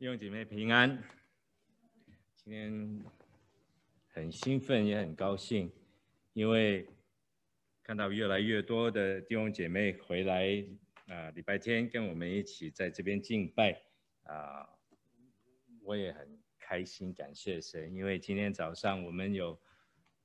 [0.00, 1.04] 弟兄姐妹平安，
[2.34, 3.04] 今天
[4.08, 5.70] 很兴奋也很高兴，
[6.32, 6.88] 因为
[7.82, 10.64] 看到越来越多的弟兄姐妹回来
[11.08, 13.78] 啊，礼拜天跟我们一起在这边敬拜
[14.22, 14.66] 啊，
[15.82, 19.60] 我也很开心，感谢神，因为今天早上我们有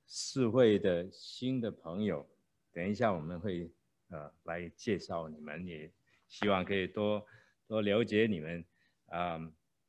[0.06, 2.26] 四位的新的朋友，
[2.72, 3.70] 等一下我们会
[4.08, 5.92] 呃来介绍你们，也
[6.28, 7.26] 希望可以多
[7.66, 8.64] 多了解你们
[9.08, 9.38] 啊。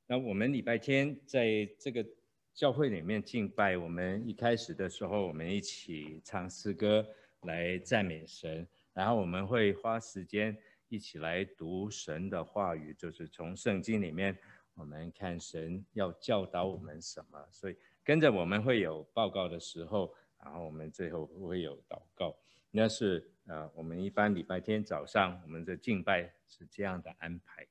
[0.09, 2.05] 那我们礼拜天在这个
[2.53, 7.05] 教会里面敬拜，我们一开始的时候，我们一起唱诗歌
[7.41, 10.57] 来赞美神，然后我们会花时间
[10.87, 14.37] 一起来读神的话语，就是从圣经里面
[14.75, 22.33] 我们看神要教导我们什么，所以跟着我们会有报告的时候，然后我们最后会有祷告，
[22.71, 27.67] 那是呃我们一般礼拜天早上我们的敬拜是这样的安排。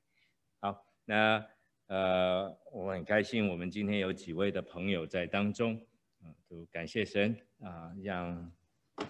[0.59, 1.43] 好，那。
[1.87, 5.73] 呃，我很开心，我们今天有几位的朋友在当中，
[6.21, 8.51] 啊，都感谢神啊，让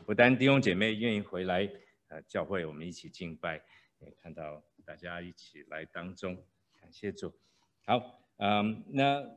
[0.05, 1.67] 不丹弟兄姐妹愿意回来，
[2.09, 3.59] 呃，教会我们一起敬拜，
[3.97, 6.35] 也看到大家一起来当中，
[6.79, 7.33] 感谢主。
[7.83, 9.27] 好，嗯，那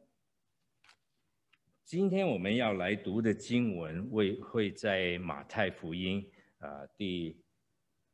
[1.82, 7.40] 今天我们要来读的经文会会在马太福音啊第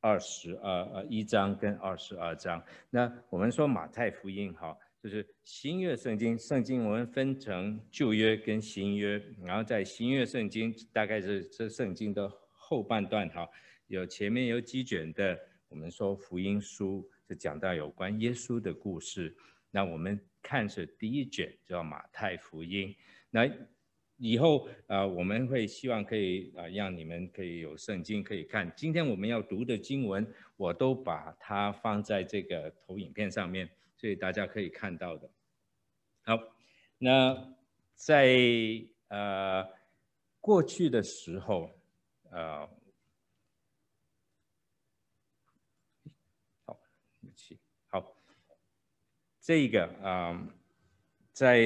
[0.00, 2.62] 二十二呃一章跟二十二章。
[2.90, 4.78] 那我们说马太福音哈。
[5.06, 13.48] 就是新约圣经，圣经我们分成旧约跟新约，然后在新约圣经大概是这圣经的后半段哈，
[13.86, 19.32] 有前面有几卷的，我们说福音书就讲到有关耶稣的故事，
[19.70, 22.92] 那我们看是第一卷叫马太福音，
[23.30, 23.48] 那
[24.16, 33.70] 以后啊我们会希望可以啊让你们可以有圣经可以看，今天我们要读的经文我都把它放在这个投影片上面。
[34.06, 35.28] 所以大家可以看到的，
[36.22, 36.38] 好，
[36.96, 37.56] 那
[37.96, 38.38] 在
[39.08, 39.68] 呃
[40.40, 41.68] 过去的时候，
[42.30, 42.60] 呃，
[46.64, 46.78] 好，
[47.20, 47.58] 对不起，
[47.88, 48.16] 好，
[49.40, 50.48] 这个啊、
[51.32, 51.58] 在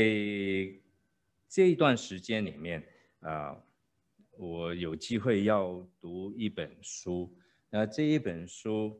[1.47, 2.83] 这一段时间里面
[3.21, 3.63] 啊、
[4.31, 7.37] 我有机会要读一本书，
[7.69, 8.99] 那这一本书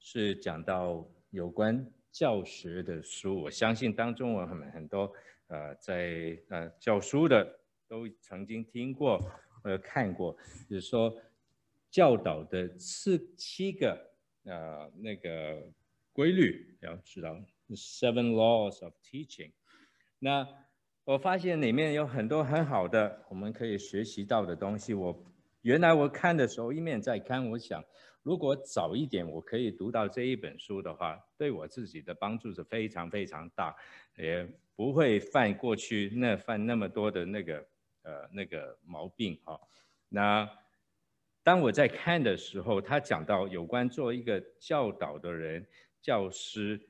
[0.00, 1.88] 是讲到有关。
[2.14, 5.12] 教学的书，我相信当中我们很多
[5.48, 7.58] 呃在呃教书的
[7.88, 9.18] 都曾经听过
[9.60, 10.32] 或看过，
[10.70, 11.12] 就是说
[11.90, 14.12] 教导的四七个
[14.44, 15.60] 呃那个
[16.12, 17.36] 规律要知道
[17.70, 19.50] ，Seven Laws of Teaching。
[20.20, 20.46] 那
[21.02, 24.94] 我发现里面有很多很好的我们可以学习到的东西。
[24.94, 25.20] 我
[25.62, 27.84] 原来我看的时候一面在看，我想。
[28.24, 33.76] 如果早一点我可以读到这一本书的话，对我自己的帮助是非常非常大，
[34.16, 37.66] 也不会犯过去那犯那么多的那个
[38.02, 39.60] 呃那个毛病哈。
[40.08, 40.50] 那
[41.42, 45.66] 当我在看的时候，他讲到有关做一个教导的人、
[46.00, 46.80] 教师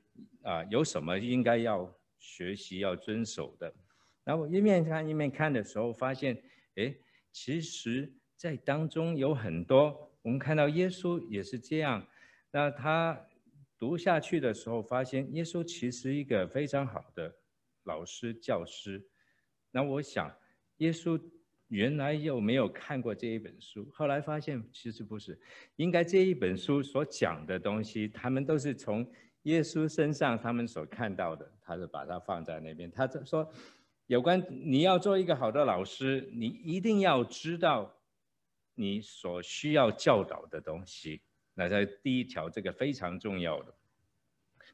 [0.43, 3.75] 啊，有什么应该要学习、要遵守的。
[4.23, 6.41] 那我一面看一面看的时候，发现
[6.77, 6.95] 哎，
[7.33, 10.13] 其实在当中有很多。
[10.25, 12.03] 我们看到耶稣也是这样，
[12.51, 13.27] 那他
[13.79, 17.37] 读下去的时候，发现耶稣其实一个非常好的
[17.83, 19.07] 老师教师。
[19.71, 20.35] 那我想，
[20.79, 21.21] 耶稣
[21.69, 23.87] 原来有没有看过这一本书？
[23.93, 25.39] 后来发现其实不是，
[25.77, 29.07] 应该这一本书所讲的东西，他们都是从
[29.43, 32.91] 耶稣身上他们所看到的，他就把它放在那边。
[32.91, 33.53] 他说，
[34.07, 37.95] 有关你要做一个好的老师，你一定要知道。
[38.75, 41.23] 你所需要教导的东西，
[41.55, 43.75] 那在第一条这个非常重要的。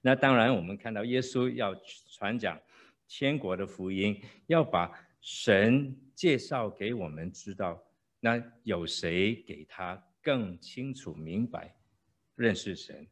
[0.00, 1.75] 那当然，我们看到耶稣要
[2.11, 2.59] 传讲
[3.06, 4.91] 天国的福音，要把
[5.21, 7.83] 神介绍给我们知道。
[8.21, 11.75] 那有谁给他更清楚明白
[12.34, 13.06] 认识神？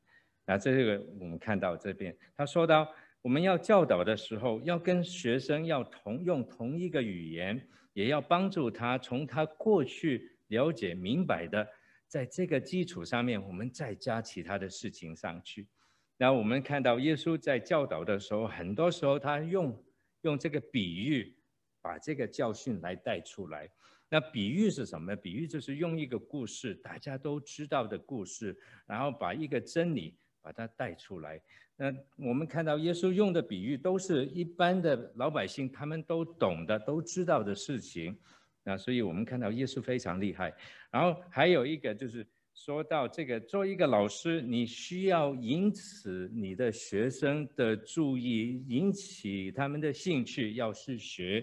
[0.47, 2.91] 那这个我们看到这边，他说到
[3.21, 10.38] 我们要教导的时候，要跟学生要同用同一个语言，也要帮助他从他过去。
[10.49, 11.67] 了解明白的，
[12.07, 15.67] 在这个基础上面，我们再加其他的事情上去。
[16.17, 19.85] 那我们看到耶稣在教导的时候，很多时候他用
[20.23, 21.37] 用这个比喻，
[21.81, 23.71] 把这个教训来带出来。
[24.11, 25.15] 那比喻是什么？
[25.15, 31.41] 比喻就是用一个故事，大家都知道的故事，然后把一个真理把它带出来。
[31.77, 38.19] 那我们看到耶稣用的比喻，都是一般的老百姓他们都懂的、都知道的事情。
[38.69, 40.53] 那所以，我们看到耶稣非常厉害。
[40.91, 51.43] 然后还有一个就是说到这个，做一个老师，你需要引起你的学生的注意，引起他们的兴趣，要去学。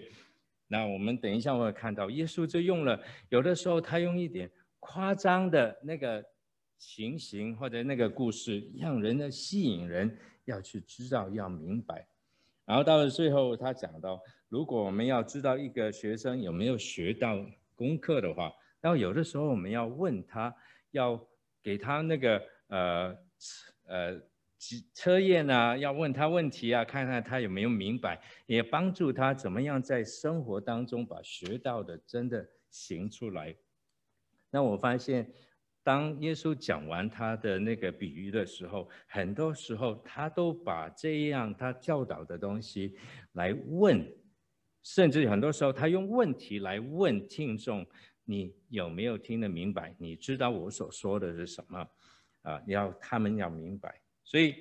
[0.68, 4.48] 那我们等一下会看到，耶稣就用了，有的时候他用一点
[4.78, 6.24] 夸张的那个
[6.78, 12.06] 情形或者那个故事，让人的吸引人，要去知道，要明白。
[12.64, 17.44] 然后到了最后，他讲到，如果我们要知道一个学生有没有学到
[17.74, 20.54] 功课的话，那有的时候我们要问他。
[20.92, 21.20] 要
[21.62, 23.14] 给他那个呃
[23.84, 24.18] 呃
[24.94, 33.54] 测验啊，要问他问题啊，看看他有没有明白，也帮助他怎么样在生活当中把学到的真的行出来。
[34.50, 35.30] 那我发现，
[35.82, 42.96] 当耶稣讲完他的那个比喻的时候，很多时候他都把这样他教导的东西
[43.32, 44.02] 来问，
[44.86, 47.84] 甚至很多时候他用问题来问听众。
[48.28, 49.94] 你有没有听得明白？
[50.00, 51.88] 你知道我所说的是什么？
[52.42, 54.00] 啊，要他们要明白。
[54.24, 54.52] 所以，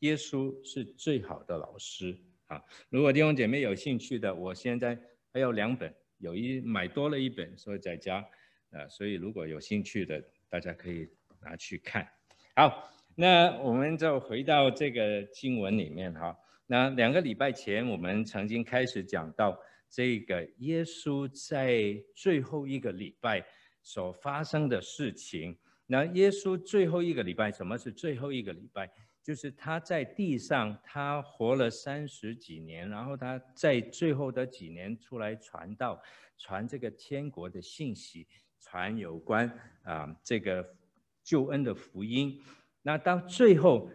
[0.00, 2.18] 耶稣是最好的老师
[2.48, 2.60] 啊！
[2.88, 4.98] 如果弟兄姐妹有兴趣的，我现在
[5.32, 8.16] 还有两本，有一买多了一本，所以在家
[8.72, 8.88] 啊。
[8.88, 11.08] 所以如果有兴趣的，大家可以
[11.40, 12.04] 拿去看。
[12.56, 16.36] 好，那我们就回到这个经文里面哈。
[16.70, 19.58] 那两个礼拜前，我们曾经开始讲到。
[19.92, 23.44] 这个耶稣在最后一个礼拜
[23.82, 25.58] 所发生的事情，
[25.88, 28.88] 那耶稣最后一个礼拜，什么是最后一个礼拜？
[29.20, 36.00] 就是他在地上，他活了三十几年，然后他在最后的几年出来传道，
[36.38, 38.28] 传这个天国的信息，
[38.60, 39.52] 传有关
[39.82, 40.76] 啊这个
[41.24, 42.40] 救恩的福音。
[42.82, 43.90] 那到最后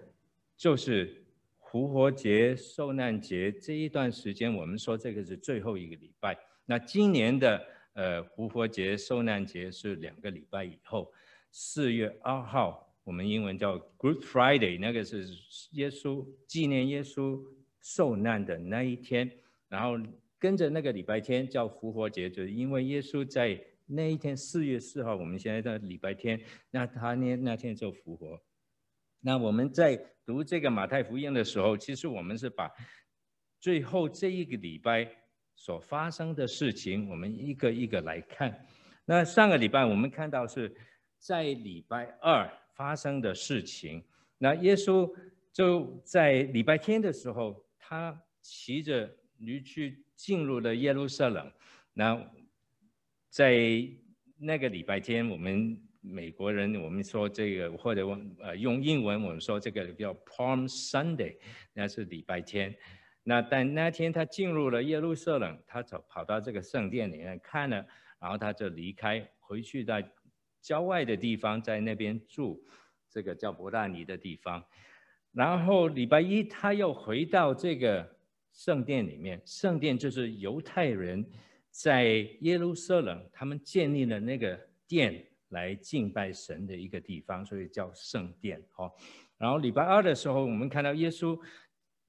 [0.57, 1.22] 就是。
[1.71, 6.38] 复活节、受难节这一段时间，我们说这个是最后一个礼拜。
[6.65, 7.62] 那今年的
[7.94, 11.12] 呃复活节、受难节是两个礼拜以后，
[11.51, 15.27] 四月二号，我们英文叫 Good Friday，那个是
[15.71, 17.41] 耶稣纪念耶稣
[17.81, 19.29] 受难的那一天。
[19.67, 19.97] 然后
[20.39, 26.39] 跟着那个礼拜天叫复活节，就是因为耶稣在那一天四月四号，我们现在的礼拜天，
[26.71, 28.39] 那他那那天就复活。
[29.25, 32.72] 那我们在读这个马太福音的时候，其实我们是把
[33.60, 35.10] 最后这一个礼拜
[35.56, 38.56] 所发生的事情，我们一个一个来看。
[39.04, 40.72] 那上个礼拜我们看到是
[41.18, 44.06] 在礼拜二发生的事情。
[44.38, 45.12] 那耶稣
[45.51, 51.51] 就在礼拜天的时候，他骑着驴去进入了耶路撒冷。
[51.94, 52.24] 那
[53.31, 53.57] 在
[54.38, 55.81] 那个礼拜天，我们。
[56.07, 61.38] 美国人，我们说这个，或者我呃用英文，我们说这个叫 Palm Sunday，
[61.74, 62.75] 那是礼拜天。
[63.24, 67.84] 那但那天他进入了耶路撒冷，他走跑到这个圣殿里面看了，
[68.19, 70.07] 然后他就离开，回去在
[70.62, 72.63] 郊外的地方，在那边住，
[73.10, 74.63] 这个叫伯大尼的地方。
[75.31, 78.18] 然后礼拜一他又回到这个
[78.54, 81.25] 圣殿里面，圣殿就是犹太人
[81.72, 82.06] 在
[82.42, 85.25] 耶路撒冷他们建立的那个殿。
[85.56, 88.62] 来敬拜神的一个地方，所以叫圣殿。
[88.74, 88.94] 好，
[89.38, 91.40] 然后礼拜二的时候，我们看到耶稣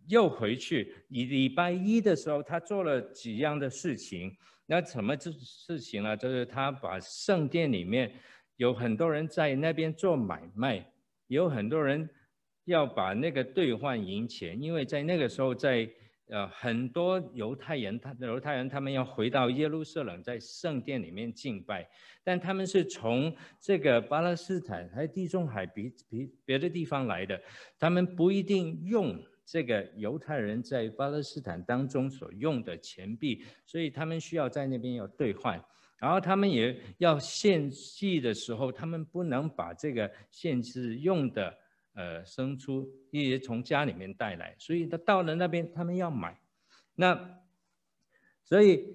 [0.08, 0.94] 又回去。
[1.08, 4.36] 礼拜一的时候，他做了几样的事情。
[4.66, 6.16] 那什么事情呢？
[6.16, 8.12] 就是他把圣殿里面
[8.56, 10.84] 有很多人在那边做买卖，
[11.28, 12.10] 有很多人
[12.64, 15.88] 要把那个兑换银钱，因为在那个时候在。
[16.28, 21.88] 呃，很多犹太人，他犹太人他们要回到耶路撒冷，在圣殿里面敬拜，
[22.24, 27.40] 但他们是从这个巴勒斯坦还有地中海别别别的地方来的，
[27.78, 35.64] 他们不一定用这个犹太人在巴勒斯坦当中所用的钱币，所以他们需要在那边要兑换，
[35.96, 41.56] 然后他们也要献祭的时候，他们不能把这个献祭用的。
[41.96, 46.38] 呃，生出一些从家里面带来，所以他到了那边，他们要买。
[46.94, 47.40] 那
[48.44, 48.94] 所以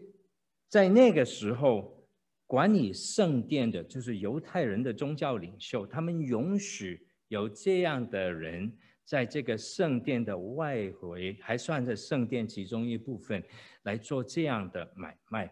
[0.70, 2.08] 在那个时候，
[2.46, 8.72] 管理圣殿的就是犹太人的宗教领袖，他们允许有这样的人
[9.04, 13.44] 在这个圣殿的外围，还算是圣殿其中一部分
[13.82, 15.52] 来做这样的买卖。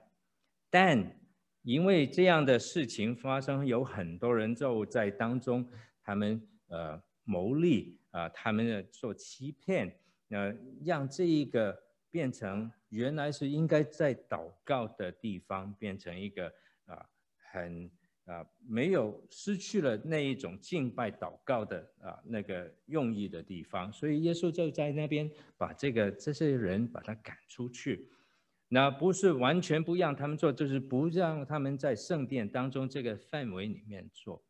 [0.70, 1.20] 但
[1.64, 5.68] 因为这样的事情发生，有很多人就在当中，
[6.04, 7.02] 他们呃。
[7.30, 9.96] 牟利啊，他们的做欺骗，
[10.30, 10.52] 呃，
[10.84, 16.52] 让这一个变成原来是应该在祷告的地方，变成一个
[16.86, 17.06] 啊
[17.52, 17.88] 很
[18.26, 28.10] 啊没有失去了那一种敬拜祷告的啊那个用意的地方，所以耶稣就在那边把这个这些人把他赶出去，
[28.70, 34.44] 那不是完全不让他们做，就是不让他们在圣殿当中这个范围里面做。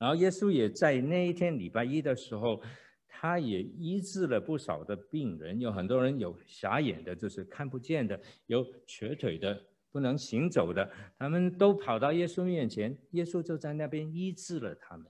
[0.00, 2.62] 然后耶稣也在那一天礼拜一的时候，
[3.06, 15.06] 他也医治了不少的病人，有很多人有瞎眼的，就是看不见的；有瘸腿的，不能行走的，他们都跑到耶稣面前，耶稣就在那边医治了他们。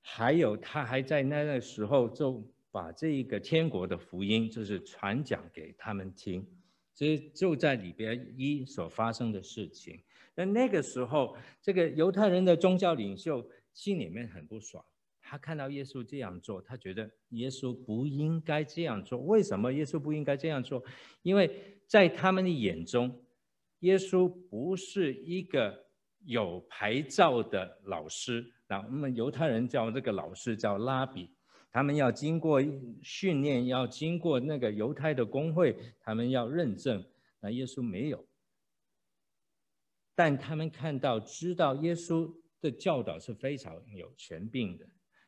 [0.00, 2.42] 还有，他还在那个时候就
[2.72, 6.44] 把这一个天国的福音，就是传讲给他们听。
[6.92, 10.00] 这就在礼拜一所发生的事情。
[10.38, 14.84] 那那个时候，这个犹太人的宗教领袖心里面很不爽。
[15.20, 19.18] 他看到耶稣这样做，他觉得耶稣不应该这样做。
[19.18, 20.80] 为什么耶稣不应该这样做？
[21.22, 21.50] 因为
[21.88, 23.20] 在他们的眼中，
[23.80, 25.86] 耶稣不是一个
[26.24, 28.46] 有牌照的老师。
[28.68, 31.28] 那我们犹太人叫这个老师叫拉比，
[31.72, 32.62] 他们要经过
[33.02, 37.04] 训练，要经过那个犹太的工会，他们要认证。
[37.40, 38.24] 那耶稣没有，
[40.18, 42.28] 但他们看到知道耶稣
[42.60, 44.84] 的教导是非常有权柄的。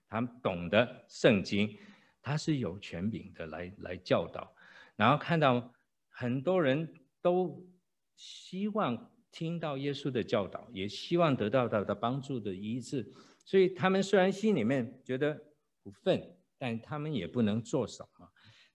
[0.08, 1.78] 他们懂得圣经，
[2.20, 4.52] 他是有权柄的来来教导，
[4.96, 5.72] 然后看到
[6.08, 6.92] 很多人
[7.22, 7.64] 都
[8.16, 13.12] 希望听到耶稣的教导，也希望得到他的帮助的医治，
[13.44, 15.40] 所以他们虽然心里面觉得
[15.84, 16.20] 不忿，
[16.58, 18.28] 但他们也不能做什么。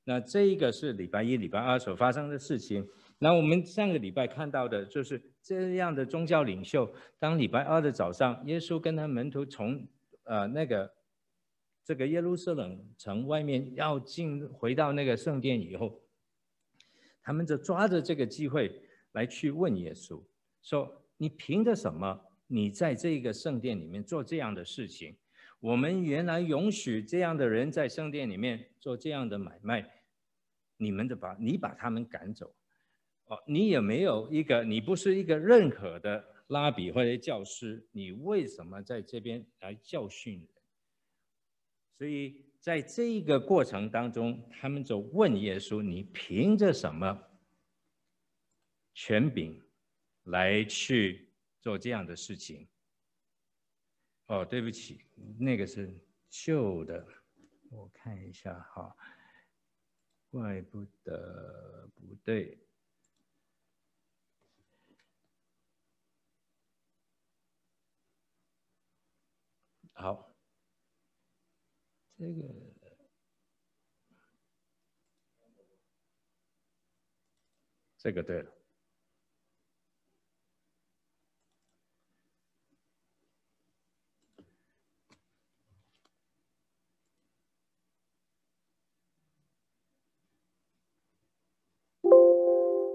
[0.06, 2.88] 那这一个是礼拜一、礼拜二所发生的事情。
[3.20, 9.88] 那我们上个礼拜看到的就是这样的宗教领袖，当礼拜二的早上，耶稣跟他门徒从
[10.24, 10.92] 呃那个。
[11.88, 16.02] 这个耶路撒冷城外面要进回到那个圣殿以后，
[17.22, 20.20] 他们就抓着这个机会来去问耶稣，
[20.64, 22.20] 说：“你凭着什么？
[22.48, 25.16] 你在这个圣殿里面做这样的事情？
[25.60, 29.88] 我们原来允许这样的人在圣殿里面做这样的买卖，
[30.78, 32.52] 你们就把你把他们赶走。
[33.26, 40.48] 哦，你也没有一个，你不是一个认可的拉比或者教师，你为什么在这边来教训？”
[41.98, 47.20] 所以在这一个过程当中，他们就问耶稣：“你凭着什么
[48.94, 49.60] 权柄
[50.26, 51.30] 来去
[51.62, 52.68] 做这样的事情？”
[54.28, 55.02] 哦，对不起，
[55.40, 55.96] 那个是
[56.30, 57.08] 旧的，
[57.70, 58.96] 我看一下哈，
[60.30, 62.58] 怪不得不对。
[69.96, 70.36] 好。
[72.18, 72.44] 这个，
[77.98, 78.52] 这个对了。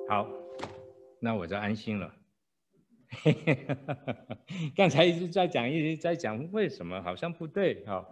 [0.07, 0.51] 好，
[1.19, 2.20] 那我就安心了。
[4.77, 7.83] 刚才一直在讲，一直在讲，为什么好像不对？
[7.85, 8.07] 哈。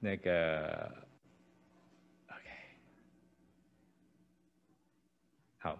[0.00, 0.94] 那个
[2.28, 2.44] ，OK，
[5.58, 5.76] 好，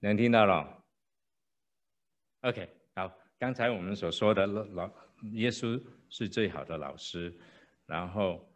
[0.00, 0.82] 能听到了
[2.40, 4.90] ？OK，好，刚才我们所说的老
[5.32, 7.38] 耶稣是最好的老师，
[7.84, 8.50] 然后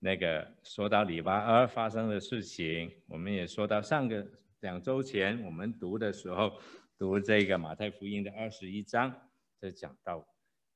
[0.00, 4.26] 那个说到礼拜二发生的事情，我们也说到上个
[4.60, 6.58] 两周前我们读的时候，
[6.98, 10.26] 读这个马太福音的二十一章，就讲到。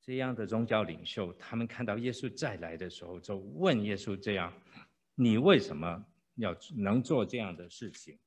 [0.09, 4.51] 这样的宗教领袖，他们看到耶稣再来的时候，就问耶稣这样
[5.15, 6.03] ：“你为什么
[6.37, 8.19] 要能做这样的事情？”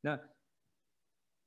[0.00, 0.16] 那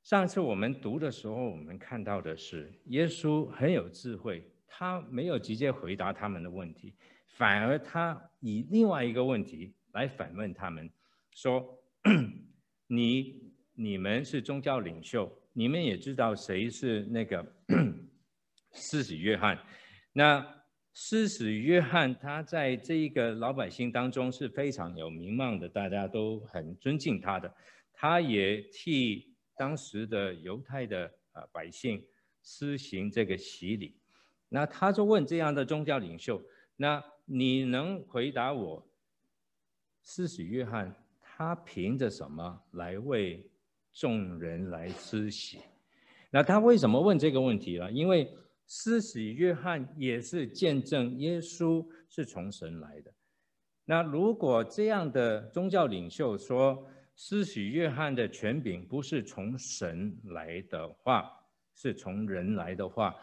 [0.02, 10.90] 上次我们读的时候，我们看到的是耶稣很有智慧，他没有直接回答他们的问题，反而他以另外一个问题来反问他们，
[11.30, 11.66] 说
[12.88, 13.40] ：“你
[13.72, 17.54] 你们是宗教领袖，你们也知道谁是那个？”
[18.72, 19.58] 施洗约翰，
[20.12, 20.46] 那
[20.92, 27.52] 施洗约翰他在这一个老百姓当中是非常有名望的，大家都很尊敬他的。
[27.92, 32.04] 他也替当时的犹太的啊百姓
[32.42, 33.96] 施行这个洗礼。
[34.48, 36.40] 那他就问这样的宗教领袖
[36.76, 38.88] ：“那你能回答我，
[40.02, 43.44] 施洗约翰他凭着什么来为
[43.92, 45.58] 众人来施洗？”
[46.30, 47.90] 那他为什么问这个问题呢？
[47.90, 48.32] 因为
[48.68, 53.12] 施洗约翰也是见证耶稣是从神来的。
[53.86, 61.32] 那如果这样的宗教领袖说施洗约翰的权柄不是从神来的话，
[61.74, 63.16] 是从人来的话，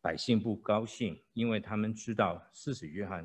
[0.00, 3.24] 百姓不高兴，因为他们知道施洗约翰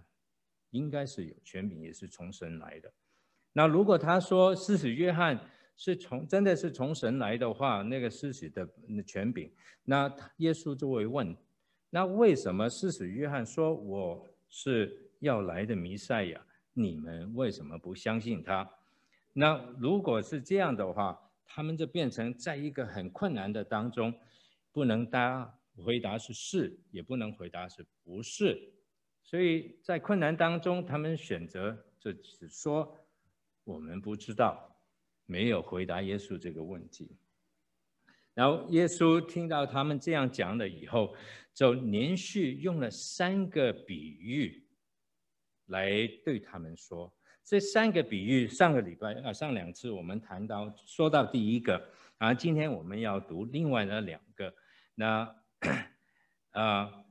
[0.69, 2.93] 应该是有权柄，也是从神来的。
[3.51, 5.39] 那如果他说施洗约翰，
[5.77, 8.67] 是从真的是从神来的话，那个施洗的
[9.05, 9.51] 权柄，
[9.83, 11.35] 那耶稣就会问：
[11.89, 16.41] 那为什么施洗约翰说我是要来的弥赛亚，
[16.73, 18.69] 你们为什么不相信他？
[19.33, 24.13] 那如果是这样的话，他们就变成在一个很困难的当中，
[24.71, 28.71] 不能答回答是是，也不能回答是不是，
[29.23, 32.97] 所以在困难当中，他们选择就只说
[33.65, 34.74] 我们不知道。
[35.25, 37.17] 没有回答耶稣这个问题，
[38.33, 41.15] 然后耶稣听到他们这样讲了以后，
[41.53, 44.67] 就连续用了三个比喻
[45.67, 47.13] 来对他们说。
[47.43, 54.53] 这三个比喻，上个礼拜啊，上两次我们谈到说到第一个，然后今天我们要读另外的两个。
[54.95, 55.35] 那
[56.51, 57.04] 啊。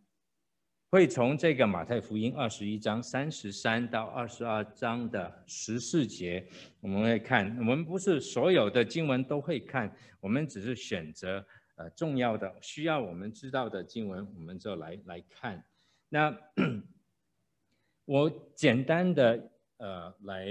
[0.94, 6.46] 会从这个马太福音二十一章三十三到二十二章的十四节，
[6.78, 7.52] 我们会看。
[7.58, 15.60] 我们不是所有的经文都会看，我们只是选择呃重要的、需要我们知道的经文，我们就来来看。
[16.08, 16.32] 那
[18.04, 20.46] 我简单的呃来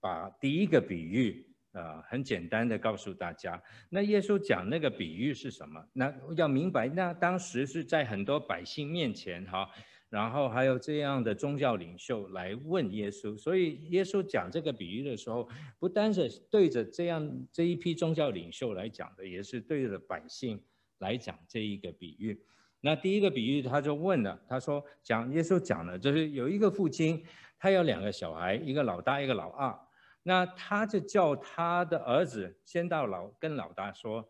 [0.00, 1.47] 把第一个比喻。
[1.78, 5.82] 啊，很简单的告诉大家，那耶稣讲那个比喻是什么？
[5.92, 9.68] 那要明白，那当时是在很多百姓面前哈，
[10.10, 15.48] 然后还有这样的宗教领袖来问耶稣，所以耶稣讲这个比喻的时候，
[15.78, 20.60] 不单是对着这样这一批宗教领袖来讲的，也是对着百姓
[20.98, 22.40] 来讲这一个比喻。
[22.80, 27.24] 那第一个比喻他就问了，他说讲耶稣讲了，就是有一个父亲，
[27.58, 29.78] 他有两个小孩，一个老大，一个老二。
[30.22, 34.28] 那他就叫他的儿子先到老跟老大说：“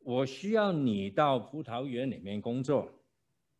[0.00, 3.04] 我需要你到葡萄园里面工作。”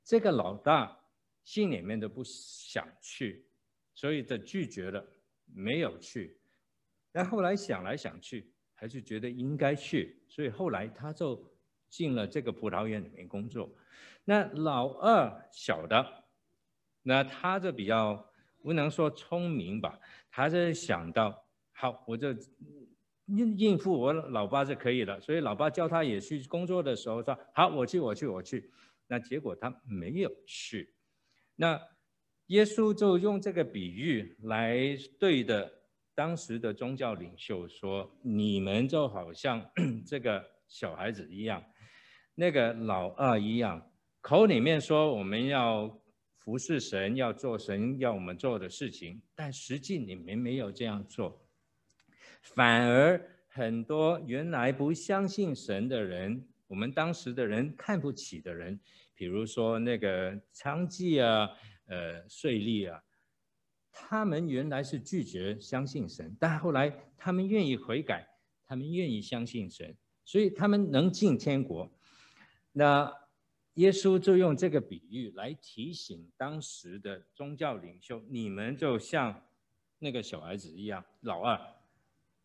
[0.02, 0.98] 这个老大
[1.44, 3.46] 心里面都不想去，
[3.94, 5.04] 所以就拒绝了，
[5.44, 6.40] 没有去。
[7.12, 11.44] 但后来想来想去，还是觉得应该去，所以后来他就
[11.90, 13.68] 进了这个葡萄园里面工作。
[14.24, 16.24] 那老二小的，
[17.02, 18.32] 那他就比较。
[18.62, 19.96] 不能说聪明吧，
[20.36, 21.34] 他是想到
[21.72, 22.28] 好，我就
[23.24, 25.18] 应应付我老爸就可以了。
[25.18, 28.70] 所以老爸叫他也去工作的时候说好，我去，我去，我去。
[29.06, 30.94] 那结果他没有去。
[31.54, 31.80] 那
[32.48, 34.76] 耶稣就用这个比喻来
[35.18, 35.72] 对的
[36.14, 39.66] 当时的宗教领袖说：你们就好像
[40.06, 41.64] 这个小孩子一样，
[42.34, 45.98] 那个老二一样，口里面说我们要。
[46.46, 51.44] 服侍神，要做神要我们做的事情，但实际你们没有这样做，
[52.40, 58.78] 反而很多原来不相信神的人，我们当时的人看不起的人，
[59.16, 61.50] 比如说那个娼妓啊，
[61.86, 63.02] 呃，税吏啊，
[63.90, 68.24] 他们原来是拒绝相信神，但后来他们愿意悔改，
[68.64, 71.90] 他们愿意相信神，所以他们能进天国。
[72.70, 73.12] 那。
[73.76, 79.42] 耶稣就用这个比喻来提醒当时的宗教领袖：你们就像
[79.98, 81.60] 那个小孩子一样，老二，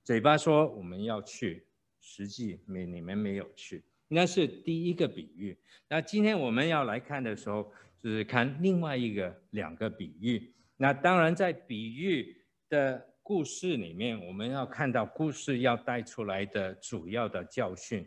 [0.04, 1.65] 嘴巴说我们要去，
[2.02, 3.82] 实际没你们没有去。
[4.10, 5.58] 那是第一个比喻。
[5.88, 10.54] 那今天我们要来看的时候，就是看另外一个两个比喻。
[10.76, 12.36] 那当然在比喻
[12.67, 18.06] 的故事里面，我们要看到故事要带出来的主要的教训，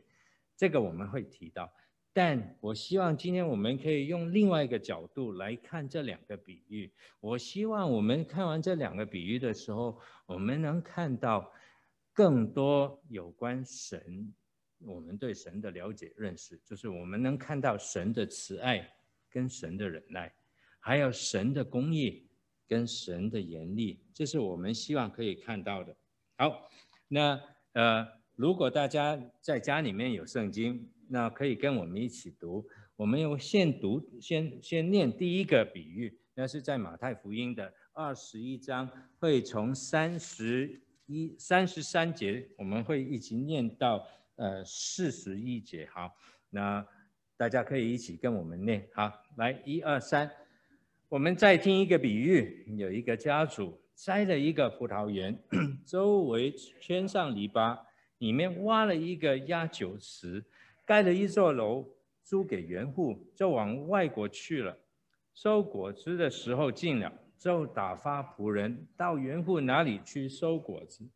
[0.58, 1.72] 这个我们会提到。
[2.16, 6.88] 但我希望今天我们可以用另外一个角度来看这两个比喻。
[7.18, 11.52] 我希望我们看完这两个比喻的时候，我们能看到
[12.12, 14.32] 更多有关神，
[14.78, 18.88] 我们对神的了解认识，就是我们能看到神的慈爱
[19.28, 20.32] 跟神的忍耐，
[20.78, 22.28] 还有神的公义
[22.68, 25.96] 跟神的严厉，这是我们希望可以看到的。
[26.36, 26.70] 好，
[27.08, 27.40] 那
[27.72, 30.88] 呃，如果大家在家里面有圣经。
[31.08, 45.88] 那可以跟我们一起读，我们用先读，先先念第一个比喻，那是在马太福音的二十一章，会从三十一、三十三节，我们会一起念到呃四十一节。
[45.92, 46.10] 好，
[46.50, 46.86] 那
[47.36, 48.88] 大家可以一起跟我们念。
[48.94, 50.30] 好，来，一二三，
[51.08, 52.64] 我们再听一个比喻。
[52.76, 55.38] 有一个家主栽了一个葡萄园，
[55.86, 57.78] 周围圈上篱笆，
[58.18, 60.44] 里面挖了一个压酒池，
[60.86, 61.86] 盖了一座楼，
[62.22, 64.76] 租给园户，就往外国去了。
[65.32, 71.08] 收果子的时候近了，就打发仆人到园户那里去收果子。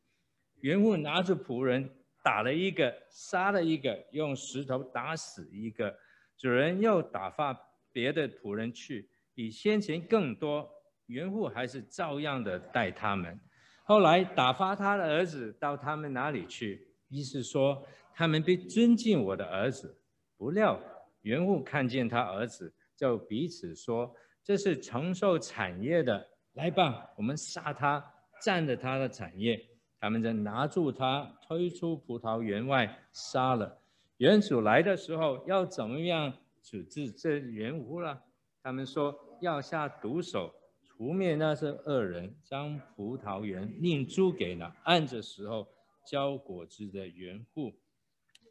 [0.61, 1.89] 园户拿着仆人，
[2.25, 5.95] 打了一个，杀了一个，用石头打死一个。
[6.37, 7.57] 主人又打发
[7.93, 10.69] 别的仆人去，比先前更多。
[11.07, 13.41] 园户还是照样的待他们。
[13.85, 17.87] 后来打发他的儿子到他们那里去，意思说
[18.19, 19.97] 他们必尊敬我的儿子。
[20.37, 20.77] 不料
[21.21, 28.05] 园户看见他儿子，就彼此说：“这是承受产业的，来吧，我们杀他，
[28.43, 29.65] 占了他的产业。”
[30.01, 33.81] 他们就拿住他，推出葡萄园外，杀了。
[34.17, 38.21] 园主来的时候，要怎么样处置这园户了？
[38.65, 40.53] 他们说要下毒手，
[40.83, 45.69] 除灭那些恶人，将葡萄园另租给了按着时候
[46.05, 47.73] 交果子的园户。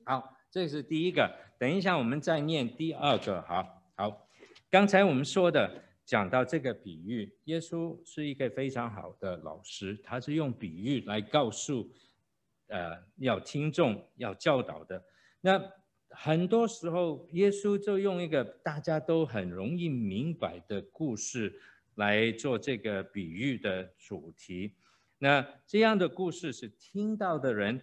[0.08, 1.30] 好，这是第一个。
[1.60, 3.42] 等一下，我们再念第二个。
[3.42, 4.28] 好，好，
[4.70, 5.84] 刚才我们说的。
[6.06, 11.92] 讲到这个比喻，耶稣是一个非常好的老师，他是用比喻来告诉，
[12.68, 15.04] 呃，要听众要教导的。
[15.42, 15.62] 那
[16.10, 21.60] 很多时候，耶稣就用一个大家都很容易明白的故事
[21.96, 24.76] 来做这个比喻的主题。
[25.18, 27.82] 那这样的故事是听到的人，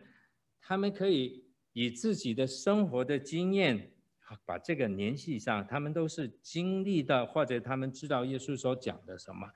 [0.62, 1.43] 他们可以
[1.74, 3.90] 以自己的生活的经验。
[4.46, 9.46] 把这个联系上，他们都是经历的，或者他们知道耶稣所讲的什么，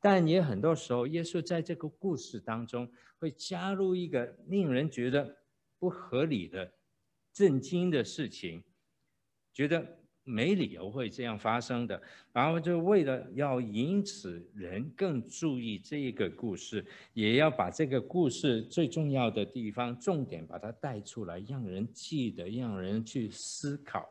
[0.00, 5.36] 但也很多时候，耶稣在这个故事当中会加入一个令人觉得
[5.78, 6.72] 不合理的、
[7.32, 8.62] 震惊的事情，
[9.52, 12.00] 觉得没理由会这样发生的，
[12.32, 24.08] 然后就为了要引此人更注意这一个故事，也要把这个故事最重要的地方重点把它带出来，让人记得，让人去思考。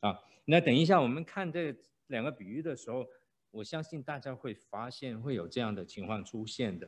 [0.00, 1.74] 啊，那等一下，我们看这
[2.08, 3.06] 两个比喻的时候，
[3.50, 6.86] 我相信大家会发现会有这样的情况出现的。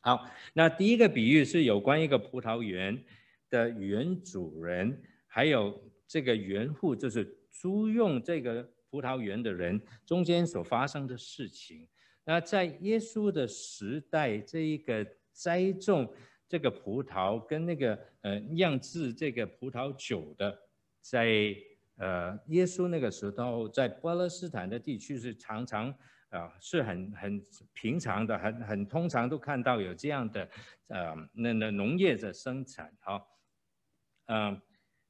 [0.00, 3.00] 好，那第一个比喻是有关一个葡萄园
[3.48, 11.88] 的园主人，还有这个园户，就是租用这个葡萄园的人中间所发生的事情。
[12.24, 16.12] 那在耶稣的时代，这一个栽种
[16.46, 20.58] 这个葡萄跟那个呃酿制这个葡萄酒的，
[21.00, 21.54] 在
[21.96, 25.94] 呃，耶稣那个时候在巴勒斯坦的地区是常常
[26.30, 27.40] 啊、是很很
[27.72, 30.48] 平常的，很很通常都看到有这样的
[30.88, 33.24] 呃，那那农业的生产，好，
[34.26, 34.60] 嗯、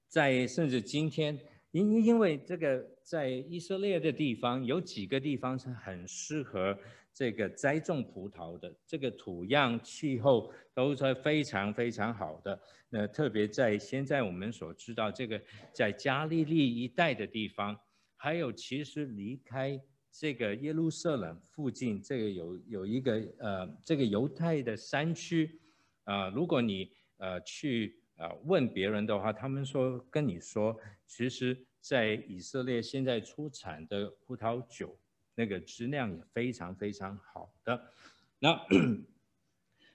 [0.07, 1.39] 在甚至今天，
[1.75, 6.79] 因因为这个在以色列的地方有几个地方是很适合。
[7.17, 12.61] 这个栽种葡萄的这个土壤气候都是非常非常好的。
[12.91, 15.41] 那特别在现在我们所知道这个
[15.73, 17.79] 在加利利一带的地方，
[18.17, 25.61] 还有其实离开这个耶路撒冷附近，这个有有一个呃这个犹太的山区
[26.03, 34.97] 啊、呃，如果你呃去啊、问别人的话，他们说跟你说，其实在以色列现在出产的葡萄酒。
[35.37, 37.91] 那个质量也非常非常好的，
[38.39, 38.57] 那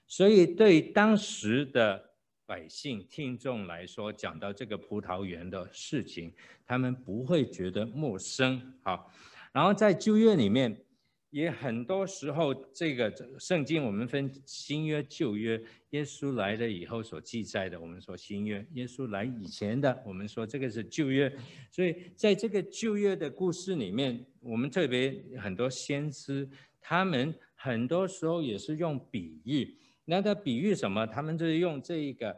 [0.06, 2.10] 所以对当时的
[2.44, 6.30] 百姓听众来说，讲到这个葡萄园的事情，
[6.66, 8.74] 他们不会觉得陌生。
[8.82, 9.10] 好，
[9.50, 10.84] 然后在旧约里面。
[11.30, 15.60] 也很多时候，这个圣经我们分新约、旧约。
[15.90, 21.32] 耶稣来了以后所记载的，我们说新约；耶稣来以前的，我们说这个是旧约。
[21.68, 26.48] 所以在这个旧约的故事里面，我们特别很多先知，
[26.80, 29.76] 他们很多时候也是用比喻。
[30.04, 31.04] 那他比喻什么？
[31.06, 32.36] 他们就是用这一个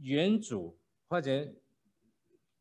[0.00, 1.48] 园主或者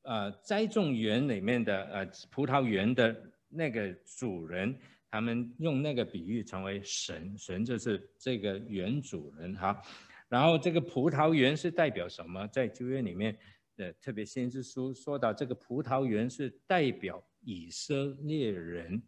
[0.03, 3.15] 呃栽种园里面的呃葡萄园的
[3.49, 4.75] 那个主人。
[5.11, 9.81] 他们用那个比喻成为神，神就是这个原主人哈。
[10.29, 12.47] 然后这个葡萄园是代表什么？
[12.47, 13.37] 在旧约里面
[13.75, 19.03] 的特别先知书说到，这个葡萄园是代表以色列人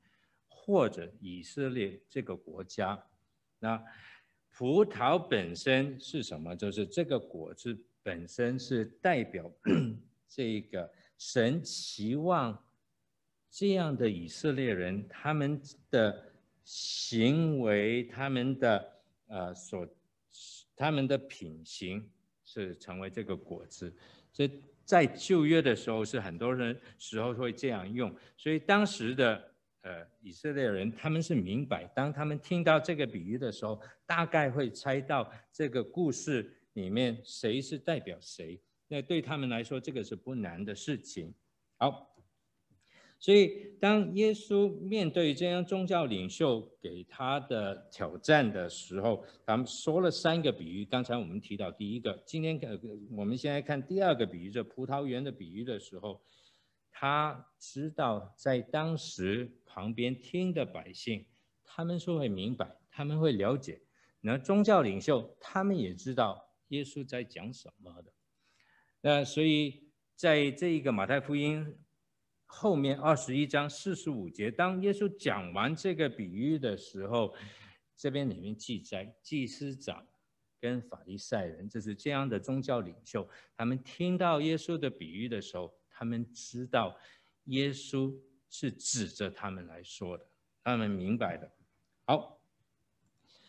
[0.46, 3.02] 或者以色列这个国家。
[3.58, 3.82] 那
[4.52, 6.54] 葡萄本身是什么？
[6.54, 9.50] 就是这个果子本身是代表
[10.28, 12.62] 这个神期望。
[13.56, 15.62] 这样的以色列人，他们
[15.92, 16.26] 的
[16.64, 18.92] 行为，他们的
[19.28, 19.88] 呃所，
[20.76, 22.04] 他们的品行
[22.44, 23.96] 是成为这个果子。
[24.32, 24.50] 所以
[24.84, 38.60] 在旧约的时候是很多人时候会这样用，所以当时的呃以色列人他们是明白，当他们听到这个比喻的时候，大概会猜到这个故事里面谁是代表谁。
[38.88, 41.32] 那对他们来说，这个是不难的事情。
[41.78, 42.10] 好。
[43.24, 50.84] 所以，当耶稣面对这样宗教领袖给他的挑战的时候，他们说了三个比喻。
[50.84, 52.78] 刚才我们提到第一个，今天呃，
[53.16, 56.22] 我们现在看第二个比喻，这葡萄园的比喻的时候，
[56.92, 61.26] 他知道在当时旁边听的百姓，
[61.64, 63.80] 他们是会明白，他们会了解。
[64.20, 68.12] 那宗教领袖他们也知道耶稣在讲什么的。
[69.00, 71.74] 那所以，在这一个马太福音。
[72.56, 77.34] 后面二十一章四十五节，当耶稣讲完这个比喻的时候，
[77.98, 80.06] 这边里面记载，祭司长
[80.62, 86.96] 跟法利赛人，就是这样的宗教领袖，他们听到耶稣的比喻的时候，他们知道
[87.46, 88.16] 耶稣
[88.52, 90.26] 是指着他们来说的，
[90.64, 91.52] 他们明白的。
[92.06, 92.40] 好，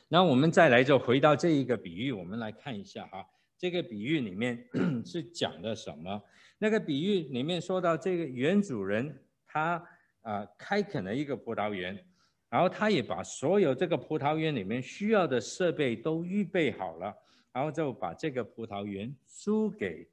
[0.08, 4.68] 那我们再来就回到这一个比喻，我们来看一下哈，这个比喻里面
[5.04, 6.22] 是讲的什么？
[6.58, 9.82] 那个比喻里面说到，这个原主人他
[10.22, 12.02] 啊、开垦了一个葡萄园，
[12.48, 17.14] 然后他也把所有这个葡萄园里面需要的设备都预备好了，
[17.52, 20.08] 然后就把这个葡萄园租给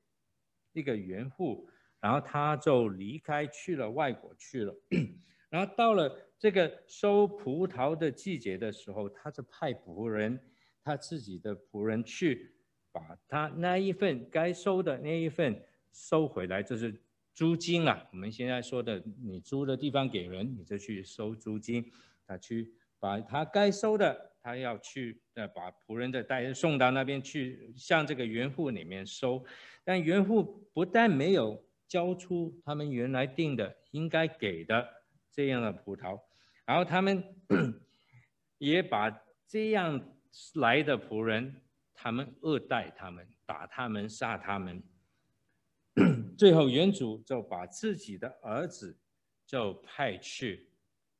[0.73, 1.69] 一个园户，
[2.01, 4.75] 然后他就离开去了外国去了，
[5.49, 10.37] 然后到了这个收葡萄的季节的时候，他就派仆人，
[10.83, 12.51] 他自己的仆人去
[12.91, 15.61] 把他那一份该收的那一份。
[15.93, 17.01] 收回来就是
[17.33, 18.07] 租金了。
[18.13, 21.91] 我们现在说的，你租的地方给人，你就去收租金。
[22.25, 29.43] 他去把他该收的，他要去呃把仆人的带送到那边去，向这个园户里面收。
[29.83, 34.87] 但园户不但没有交出他们原来定的应该给的
[35.29, 36.17] 这样的葡萄，
[36.65, 37.21] 然后他们
[38.59, 39.11] 也把
[39.45, 40.01] 这样
[40.55, 41.60] 来的仆人，
[42.03, 44.81] 他们恶待他们，打他们，杀他们。
[46.35, 48.97] 最后，园主就把自己的儿子
[49.45, 50.67] 就派去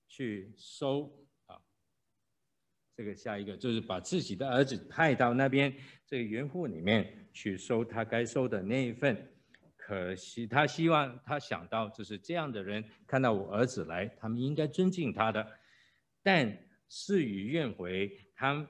[0.08, 1.15] 去收
[1.46, 1.62] 啊，
[2.96, 5.72] 这个下一个就是把自己的儿子派到那边
[6.08, 9.32] 这个园户里面去收他该收的那一份。
[9.78, 15.48] 可惜他希望他想到就是这样的人看到我儿子来，他们应该尊敬他的，
[16.24, 16.58] 但
[16.89, 18.67] 事与愿违，他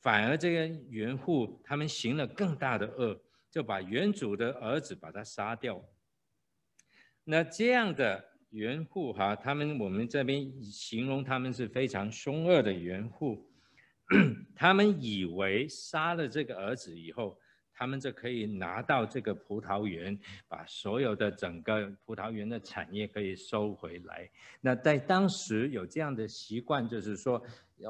[0.00, 3.20] 反而这个原户他们行了更大的恶。
[3.50, 5.82] 就把原主的儿子把他杀掉。
[7.24, 13.50] 那这样的原户哈，他们我们这边形容他们是非常凶恶的原户。
[14.54, 17.40] 他们以为杀了这个儿子以后，
[17.78, 24.28] 他们就可以拿到这个葡萄园，把所有的整个葡萄园的产业可以收回来。
[24.60, 27.40] 那在当时有这样的习惯，就是说，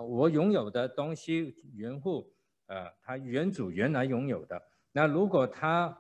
[0.07, 2.31] 我拥有的东西，原户
[2.67, 4.63] 呃，他原主原来拥有的。
[4.93, 5.99] 那如果他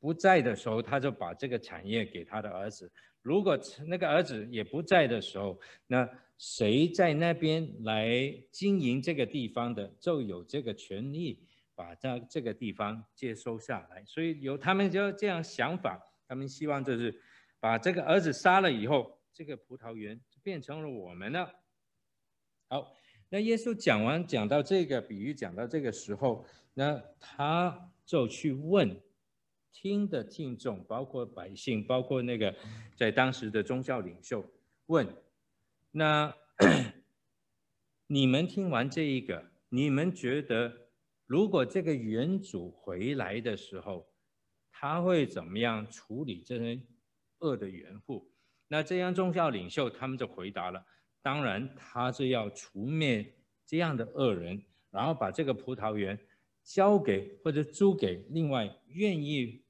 [0.00, 2.88] 不在的时候，他就把这个产业给他的儿子；
[3.22, 11.38] 如果那个儿子也不在的时候，那谁在那边来经营这个地方的，就有这个权利
[11.74, 14.04] 把这这个地方接收下来。
[14.04, 17.20] 所以有他们就这样想法，他们希望就是
[17.60, 21.54] 把这个儿子杀了以后，这个葡萄园就变成了我们的。
[22.68, 22.92] 好，
[23.28, 27.90] 那耶稣讲完讲到这个比喻，讲到这个时候，那他。
[28.06, 29.00] 就去问
[29.72, 32.54] 听的听众，包括百姓，包括那个
[32.94, 34.44] 在当时的宗教领袖，
[34.88, 35.08] 问：
[35.90, 36.36] 那
[38.06, 40.83] 你们听完这一个，你们觉得
[41.34, 44.08] 如果这个原主回来的时候，
[44.70, 46.80] 他会怎么样处理这些
[47.40, 48.30] 恶的园户？
[48.68, 50.86] 那这样宗教领袖他们就回答了：
[51.22, 53.34] 当然，他是要除灭
[53.66, 56.16] 这样的恶人，然后把这个葡萄园。
[56.62, 59.60] 交给或者租给另外愿意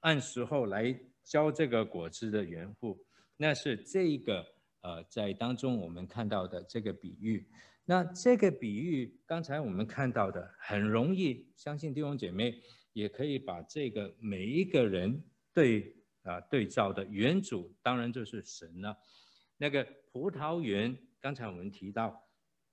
[0.00, 0.94] 按时候来
[1.24, 3.02] 交这个果子的园户，
[3.38, 4.46] 那是这个
[4.82, 7.48] 呃在当中我们看到的这个比喻。
[7.90, 12.60] 那这个比喻刚才我们看到的很容易，相信弟兄姐妹
[12.92, 15.24] 也可以把这个每一个人
[15.54, 18.94] 对啊、对照的原主，当然就是神了。
[19.56, 22.22] 那个葡萄园，刚才我们提到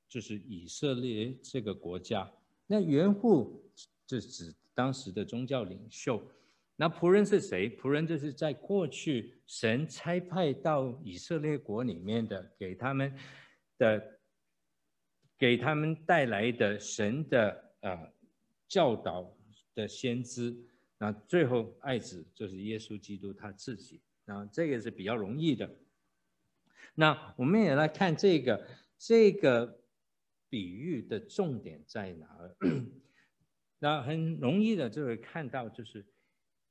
[0.10, 2.30] 就是以色列这个国家。
[2.67, 3.63] 那园户
[4.10, 6.21] 是指当时的宗教领袖，
[6.75, 7.69] 那仆人是谁？
[7.78, 13.15] 仆人就是在过去神差派到以色列国里面的，给他们
[13.78, 14.19] 的，
[15.38, 18.13] 给他们带来的神的呃
[18.67, 19.36] 教导
[19.74, 20.56] 的先知，
[20.98, 25.69] 那最后爱子就是耶稣基督他自己，那这个是比较容易的。
[26.95, 28.67] 那我们也来看这个
[28.98, 29.82] 这个
[30.50, 32.56] 比喻的重点在哪儿？
[33.80, 36.06] 那很容易的就会看到，就是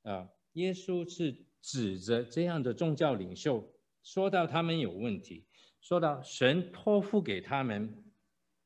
[0.01, 3.71] 啊，耶稣是指着这样的宗教领袖，
[4.03, 5.45] 说到他们有问题，
[5.81, 8.03] 说到神托付给他们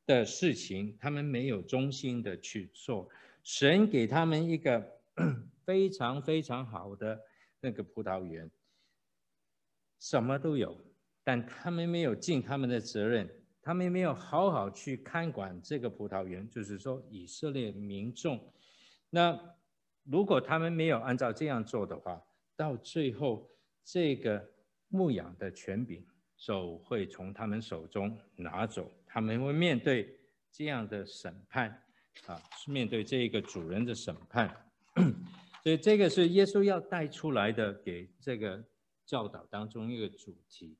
[0.10, 3.08] 的事情，他们没有忠心的去做，
[3.44, 5.00] 神给他们一个
[5.64, 7.22] 非常非常好的
[7.62, 8.50] 那个葡萄园，
[10.00, 10.76] 什么都有。
[11.24, 13.30] 但他们没有尽他们的责任，
[13.62, 18.52] 他们没有好好去看管这个葡萄园，就是说以色列民众。
[19.12, 19.40] 那
[20.06, 22.20] 如果他们没有按照这样做的话，
[22.56, 23.48] 到最后
[23.84, 24.44] 这个
[24.88, 26.04] 牧养的权柄
[26.36, 30.18] 就会从他们手中拿走，他们会面对
[30.52, 31.70] 这样的审判
[32.28, 34.56] 啊，是面对这个主人的审判。
[35.64, 38.64] 所以这个是耶稣要带出来的，给这个
[39.06, 40.78] 教导当中一个主题。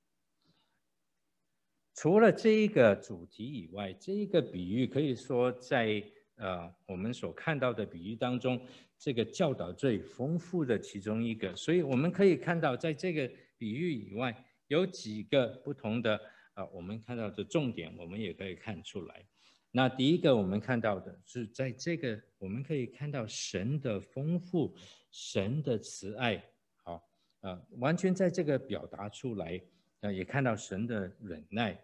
[1.96, 6.02] 除了这一个主题以外，这一个比喻可以说在
[6.36, 8.66] 呃我们所看到的比喻当中，
[8.98, 11.54] 这个教导最丰富的其中一个。
[11.56, 14.34] 所以我们可以看到，在这个比喻以外，
[14.68, 16.18] 有几个不同的
[16.60, 19.26] 啊、我们看到的重点，我们也可以看出来。
[19.72, 24.76] 那第一个我们看到的是，在这个我们可以看到神的丰富，
[25.10, 26.44] 神的慈爱，
[26.84, 26.96] 好
[27.40, 29.62] 啊、呃，完全在这个表达出来，
[30.02, 31.80] 啊、也看到神的忍耐。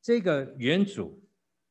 [0.00, 1.20] 这个园主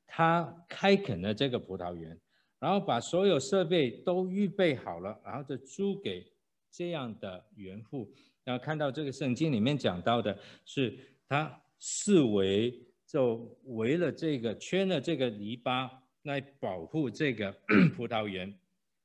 [0.05, 2.19] 他开垦了这个葡萄园，
[2.59, 6.29] 然后把所有设备都预备好了，然后就租给
[6.69, 8.11] 这样的园户。
[8.43, 15.89] 然后看到这个圣经里面讲到的是，他四围就围了这个圈了这个篱笆
[16.22, 17.52] 来保护这个
[17.98, 18.58] 葡萄园，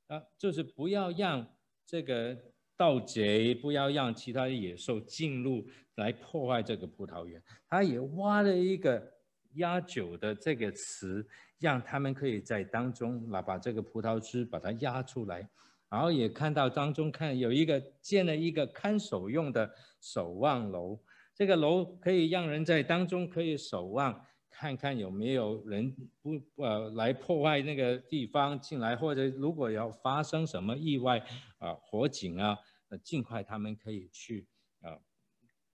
[0.06, 1.44] 啊，就是不要让
[1.84, 2.38] 这个
[2.76, 7.42] 盗贼，不要让其他的野兽进入来破坏这个葡萄园。
[7.68, 9.16] 他也挖了一个。
[9.56, 11.26] 压酒的这个池，
[11.58, 15.48] 让他们可以在当中来把这个葡萄汁把它压出来，
[15.88, 21.00] 然后也看到当中看有一个建了一个看守用的守望楼，
[21.36, 31.22] 这个楼可以让人在当中可以守望，看看有没有人不呃来破坏那个地方进来，或者如果要发生什么意外
[31.58, 32.56] 啊、火警啊，
[32.88, 34.46] 呃尽快他们可以去
[34.80, 34.96] 啊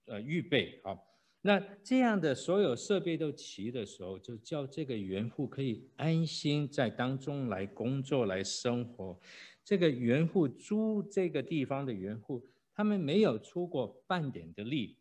[0.07, 1.01] 呃，呃预备好。
[1.45, 9.17] 那这样的所有设备都齐的时候，就叫这个园户可以安心在当中来工作、来生活。
[9.63, 14.97] 这个园户租这个地方的园户，他们没有出过半点的力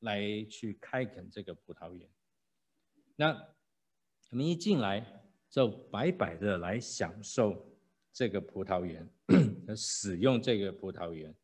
[0.00, 2.08] 来去开垦这个葡萄园。
[3.16, 3.32] 那
[4.28, 5.04] 他们一进来
[5.48, 7.76] 就白白的来享受
[8.12, 9.08] 这个葡萄园，
[9.76, 11.34] 使用这个葡萄园。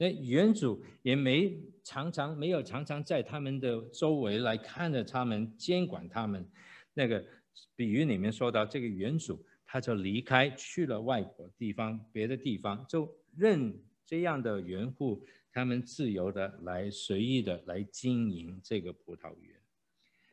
[0.00, 6.48] 那园主也没常常没有常常在他们的周围来看着他们监管他们，
[6.94, 7.24] 那个
[7.74, 15.26] 比喻里面说到这个园主他就离开去了外国地方别的地方，就任这样的园户
[15.58, 19.60] 他们自由的来随意的来经营这个葡萄园。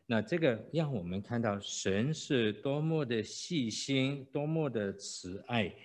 [0.06, 5.76] 那这个让我们看到神是多么的细心，多么的慈爱，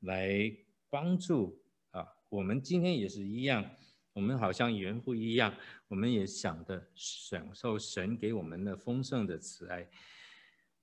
[0.00, 0.50] 来
[0.88, 2.08] 帮助啊。
[2.30, 3.70] 我们今天也是一样，
[4.14, 5.54] 我们好像园户一样，
[5.88, 9.86] 我们也想的享受神给我们的丰盛的慈爱。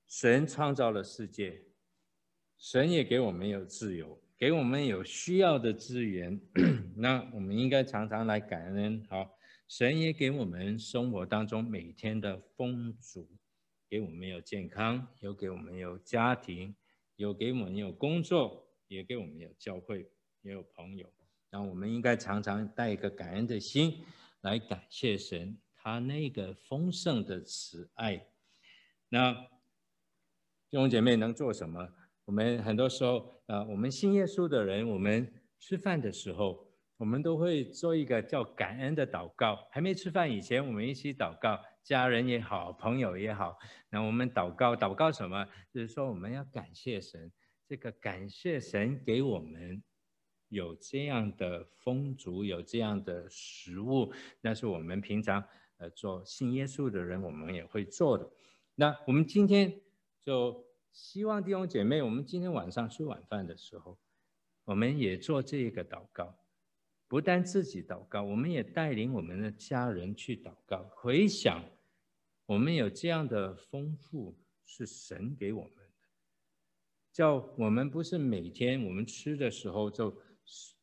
[0.06, 1.64] 神创造了世界，
[2.60, 6.38] 神也给我们有自由，给我们有需要的资源。
[6.98, 9.02] 那我们应该常常来感恩。
[9.10, 9.38] 好，
[9.70, 13.26] 神也给我们生活当中每天的丰足，
[13.90, 16.76] 给我们有健康，有给我们有家庭，
[17.16, 21.10] 有给我们有工作，也给我们有教会，也有朋友。
[21.50, 24.04] 那我们应该常常带一个感恩的心
[24.42, 28.28] 来感谢神，他那个丰盛的慈爱。
[29.08, 29.32] 那
[30.70, 31.94] 弟兄姐妹能做什么？
[32.26, 39.68] 我们很多时候，呃，我们信耶稣的人，我们吃饭的时候，我们都会做一个叫感恩的祷告。
[39.72, 43.58] 还没吃饭以前，我们一起祷告，家人也好，朋友也好。
[43.90, 45.46] 那我们祷告，祷告什么？
[45.74, 47.32] 就是说我们要感谢神，
[47.68, 49.84] 这个感谢神给我们。
[50.50, 55.44] 有这样的丰足，有这样的食物，那是我们平常
[55.78, 58.30] 呃做信耶稣的人，我们也会做的。
[58.76, 59.82] 那我们今天
[60.22, 60.64] 就
[60.94, 64.00] 希望弟兄姐妹，我们今天晚上吃晚饭的时候，
[64.64, 66.38] 我们也做这个祷告，
[67.08, 71.66] 不但自己祷告，我们也带领我们的家人去祷告，回想
[72.46, 76.08] 我们有这样的丰富是神给我们的，
[77.12, 80.16] 叫我们不是每天我们吃的时候就。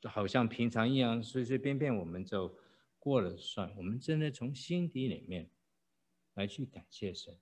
[0.04, 2.58] 好像平常一样随随便便我们就
[2.98, 3.70] 过了算。
[3.76, 5.50] 我们真的从心底里面
[6.32, 7.38] 来去感谢神。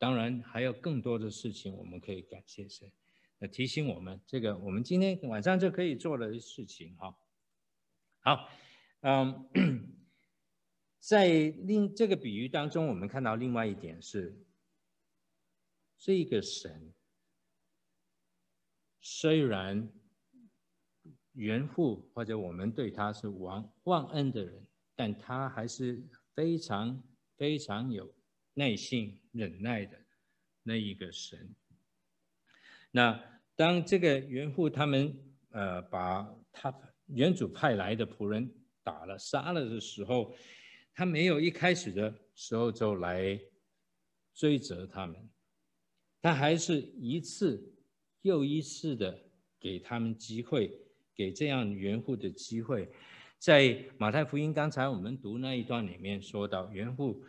[0.00, 2.90] 当然还有更多的事情我们可以感谢神。
[3.38, 7.14] 那提醒我们，这个我们今天晚上就可以做的事情哈。
[8.20, 8.48] 好，
[9.02, 9.46] 嗯，
[10.98, 14.42] 在另这个比喻当中，我们看到另外一点是，
[15.98, 16.94] 这个神
[19.00, 19.86] 虽然
[21.32, 26.02] 原父或者我们对他是忘忘恩的人，但他还是
[26.34, 27.02] 非常
[27.36, 28.10] 非常有
[28.54, 29.98] 耐心忍耐的
[30.62, 31.54] 那一个神。
[32.90, 33.20] 那
[33.54, 35.16] 当这个原父他们
[35.50, 36.74] 呃把他
[37.06, 40.34] 原主派来的仆人打了杀了的时候，
[40.94, 43.40] 他没有一开始的时候就来
[44.34, 45.16] 追责他们，
[46.20, 47.74] 他还是一次
[48.22, 49.18] 又一次的
[49.58, 50.78] 给他们机会，
[51.14, 52.90] 给这样原父的机会。
[53.38, 57.22] 在马太福音刚才我们读那一段里面说到，原父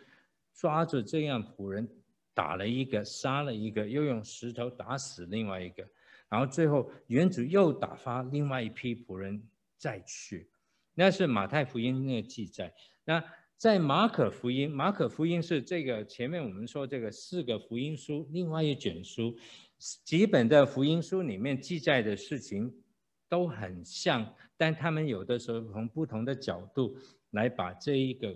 [0.54, 1.88] 抓着这样仆人。
[2.34, 5.86] 打了一个，杀了一个，又用石头打死另外一个，
[6.30, 9.46] 然后最后原主又打发另外一批仆人
[9.76, 10.48] 再去，
[10.94, 12.72] 那是马太福音那个记载。
[13.04, 13.22] 那
[13.58, 19.36] 在马可福音，马可福音是这个前面我们说这个四个福音书，另外一卷书，
[20.02, 22.74] 几本的福音书里面记载的事情
[23.28, 26.96] 都很像，但他们有的时候从不同的角度
[27.32, 28.34] 来把这一个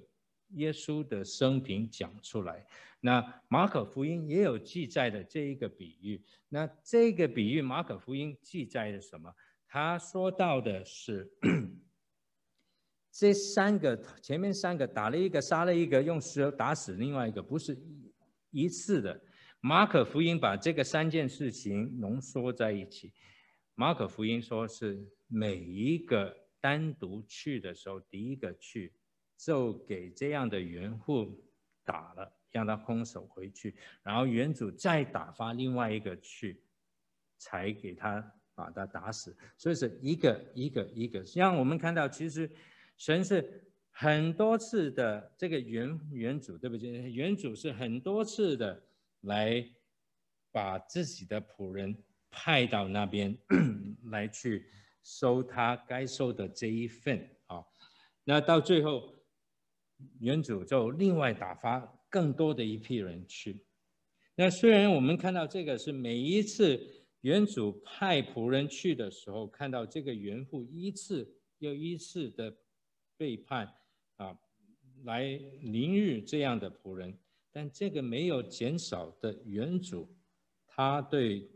[0.51, 2.67] 耶稣的生平讲出来。
[3.01, 9.33] 那马可福音也有记载的这一个比喻，那这个比喻马可福音记载的什么？
[9.69, 11.31] 他说到的是
[13.13, 17.79] 这三个前面三个打了一个杀了一个，用石头打死另外一个，不是
[18.51, 19.21] 一次的。
[19.61, 23.13] 马可福音把这个三件事情浓缩在一起。
[23.75, 28.93] 马可福音说是每一个单独去的时候，第一个去
[29.37, 31.29] 就给这样的原户
[31.85, 32.33] 打了。
[32.53, 36.59] 让他空手回去，然后原主再打发另外一个去，
[37.37, 39.37] 才给他把他打死。
[39.59, 41.23] 所以是一个一个一个。
[41.35, 42.51] 让我们看到，其实
[42.97, 47.13] 神是很多次的这个原原主，对不对？
[47.13, 48.83] 原主是很多次的
[49.21, 49.63] 来
[50.51, 51.95] 把自己的仆人
[52.31, 53.37] 派到那边
[54.05, 54.67] 来去
[55.03, 57.63] 收他该收的这一份啊。
[58.25, 59.15] 那到最后，
[60.21, 61.93] 原主就另外打发。
[62.09, 63.67] 更多的一批人去，
[64.37, 66.81] 那虽然我们看到这个是每一次
[67.21, 71.29] 原主派仆人去的时候，看到这个原父一次
[71.59, 72.57] 又一次的
[73.19, 73.71] 背叛
[74.17, 74.39] 啊，
[75.05, 75.25] 来
[75.61, 77.19] 凌辱这样的仆人，
[77.53, 80.09] 但这个没有减少的原主
[80.69, 81.51] 他对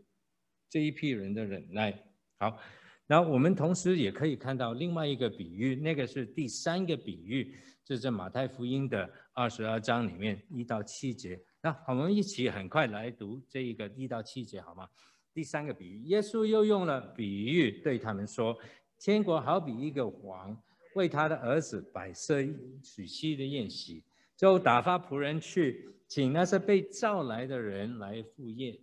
[0.69, 1.97] 这一批人的忍耐。
[2.39, 2.61] 好，
[3.07, 7.55] 那我们同时也可以看到另外一个比喻，那个是第三个比喻。
[7.91, 14.89] 是在马太福音的二十二章里面一到七节，那我们一起很快来读这一个一到七节好吗？
[15.35, 18.57] 第三个比喻，耶稣又用了比喻对他们说：
[18.97, 20.57] 天国好比一个王
[20.95, 22.41] 为他的儿子摆设
[22.81, 24.05] 娶妻的宴席，
[24.37, 28.79] 就打发仆人去请那些被召来的人来赴宴，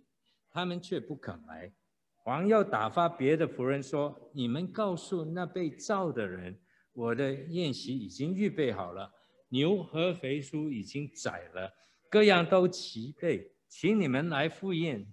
[0.50, 1.72] 他们却不肯来。
[2.26, 6.58] 王又打发别的仆人说：你们告诉那被召的人。
[6.98, 9.14] 我的宴席已经预备好了，
[9.50, 11.72] 牛和肥猪已经宰了，
[12.10, 15.06] 各样都齐备，请你们来赴宴。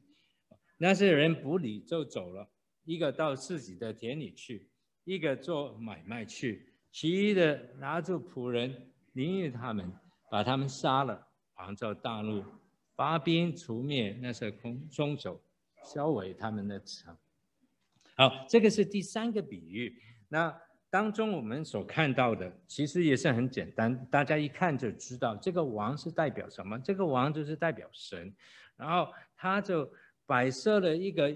[0.77, 2.49] 那些人不理就走了，
[2.85, 4.67] 一个到自己的田里去，
[5.03, 9.93] 一个做买卖去，其余的拿住仆人，凌辱他们，
[10.31, 11.27] 把他们杀了，
[11.57, 12.43] 王就大怒，
[12.95, 15.39] 发兵除灭那些空凶手，
[15.83, 17.15] 销毁他们的城。
[18.15, 20.01] 好，这个是第三个比喻。
[20.29, 20.64] 那。
[20.95, 26.79] 当中我们所看到的其实也是很简单，大家一看就知道这个王是代表什么？
[26.79, 28.33] 这个王就是代表神，
[28.77, 29.91] 然后他就
[30.25, 31.29] 摆设了一个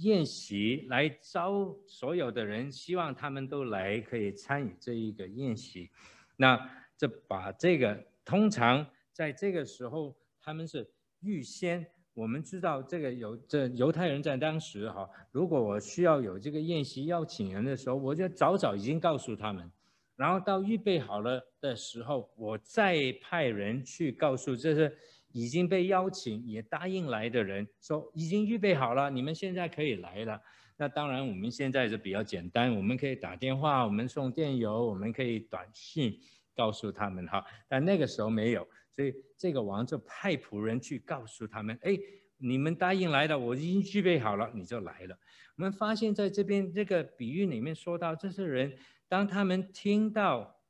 [0.00, 5.90] 宴席来招所有的人，希望他们都来可以参与这一个宴席。
[6.36, 6.58] 那
[6.96, 10.90] 就把这个通常在这个时候他们是
[11.20, 11.86] 预先。
[12.14, 19.70] 我们知道这个犹这犹太人在当时哈，如果我需要有这个宴席邀请人的时候，我就早早已经告诉他们，
[20.16, 24.92] 然后到预备好了的时候，我再派人去告诉这些
[25.32, 30.38] 已经被邀请也答应来的人，说已经预备好了，你们现在可以来了。
[30.76, 36.18] 那当然我们现在是比较简单，我们可以打电话，我们送电邮，我们可以短信
[36.54, 38.68] 告诉他们哈，但那个时候没有。
[38.94, 41.98] 所以这个王就派仆人去告诉他们：哎，
[42.36, 45.18] 你们答应来了，我已经预备好了，你就来了。
[45.56, 48.76] 我们发现在这边这个比喻里面说到，这些人
[49.08, 50.60] 当他们听到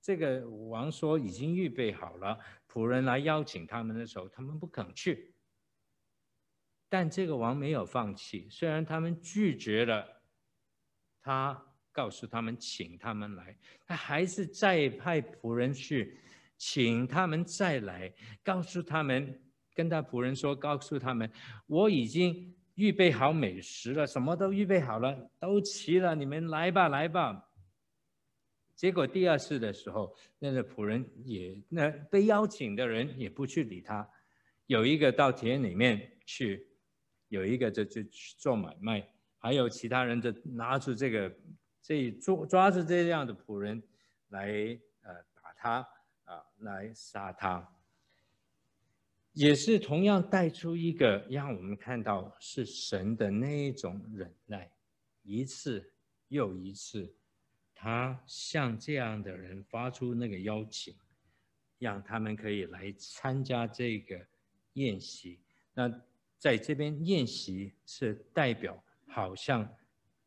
[0.00, 2.38] 这个王说已经预备好了，
[2.68, 5.34] 仆人来邀请他们的时候，他们不肯去。
[6.88, 10.22] 但这个王没有放弃，虽然他们拒绝了，
[11.20, 16.16] 他告诉他们请他们来，他还是再派仆人去
[16.56, 19.42] 请他们再来，告诉他们。
[19.74, 21.30] 跟他仆人说，告诉他们，
[21.66, 27.50] 我已经预备好美食了，什么都预备好了，都齐了，你们来吧，来吧。
[28.74, 34.08] 结果第二次的时候，那个仆人也，那被邀请的人也不去理他，
[34.64, 36.66] 有一个到田里面去，
[37.28, 41.30] 有一个就就去做买卖，还有其他人就拿出这个，
[41.82, 43.82] 这抓抓住这样的仆人
[44.28, 44.48] 来
[45.02, 45.88] 呃打他，
[46.58, 47.72] 来杀他。
[49.32, 54.72] 也是同样带出一个让我们看到是神的那一种忍耐，
[55.22, 55.92] 一次
[56.28, 57.14] 又一次，
[57.74, 60.96] 他向这样的人发出那个邀请，
[61.78, 64.26] 让他们可以来参加这个
[64.72, 65.38] 宴席。
[65.74, 65.86] 那
[66.38, 69.70] 在这边宴席是代表，好像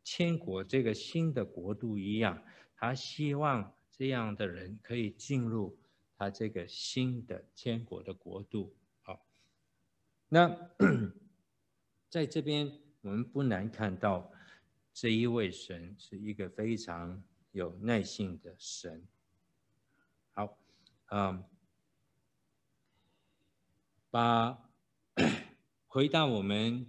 [0.03, 2.39] 天国这个新的国度一样，
[2.75, 5.78] 他希望这样的人可以进入
[6.19, 8.75] 他这个新的天国的国度。
[9.03, 9.25] 好
[10.27, 10.69] 那
[12.11, 14.29] 在这边，我们不难看到，
[14.93, 19.01] 这一位神是一个非常有耐性的神。
[20.33, 20.57] 好，
[21.11, 21.41] 嗯，
[24.11, 24.59] 把
[25.87, 26.85] 回到我们，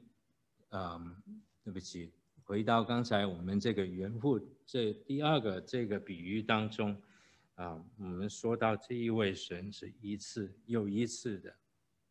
[0.70, 1.22] 嗯，
[1.62, 2.12] 对不起，
[2.42, 7.00] 回到刚才我们这个园户这第二个这个比喻当中，
[7.60, 11.54] 啊，我们说到这一位神是一次又一次的。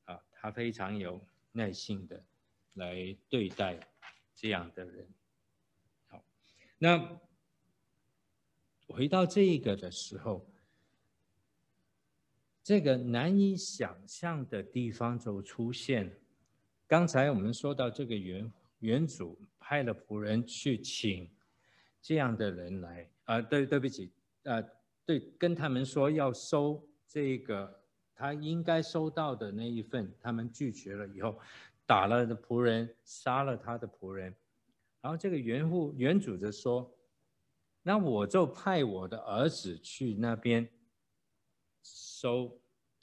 [0.05, 1.19] 啊他非常有
[1.51, 2.23] 耐心的
[2.73, 3.79] 来对待
[4.35, 5.07] 这样的人。
[6.07, 6.23] 好，
[6.77, 7.19] 那
[8.87, 10.47] 回到这个的时候，
[12.63, 16.15] 这个难以想象的地方就出现。
[16.87, 21.27] 刚才我们说到这个原原主派了仆人去请
[22.01, 24.11] 这样的人来，啊、对，对不起，
[24.43, 24.69] 啊、呃，
[25.09, 27.81] 对，跟他们说要收这个。
[28.13, 31.39] 他应该收到的那一份，他们拒绝了以后，
[31.87, 34.31] 打了的仆人，杀了他的仆人，
[35.01, 36.95] 然后这个原户原主就说
[37.81, 40.69] ：“那我就派我的儿子去那边
[41.81, 42.59] 收，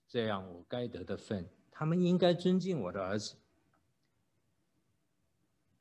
[0.06, 1.44] 这样我该得的份。
[1.72, 3.34] 他们应该尊敬我的儿子。”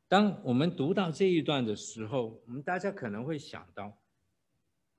[0.09, 3.95] 当我们读到这一段的时候，我们大家可能会想到，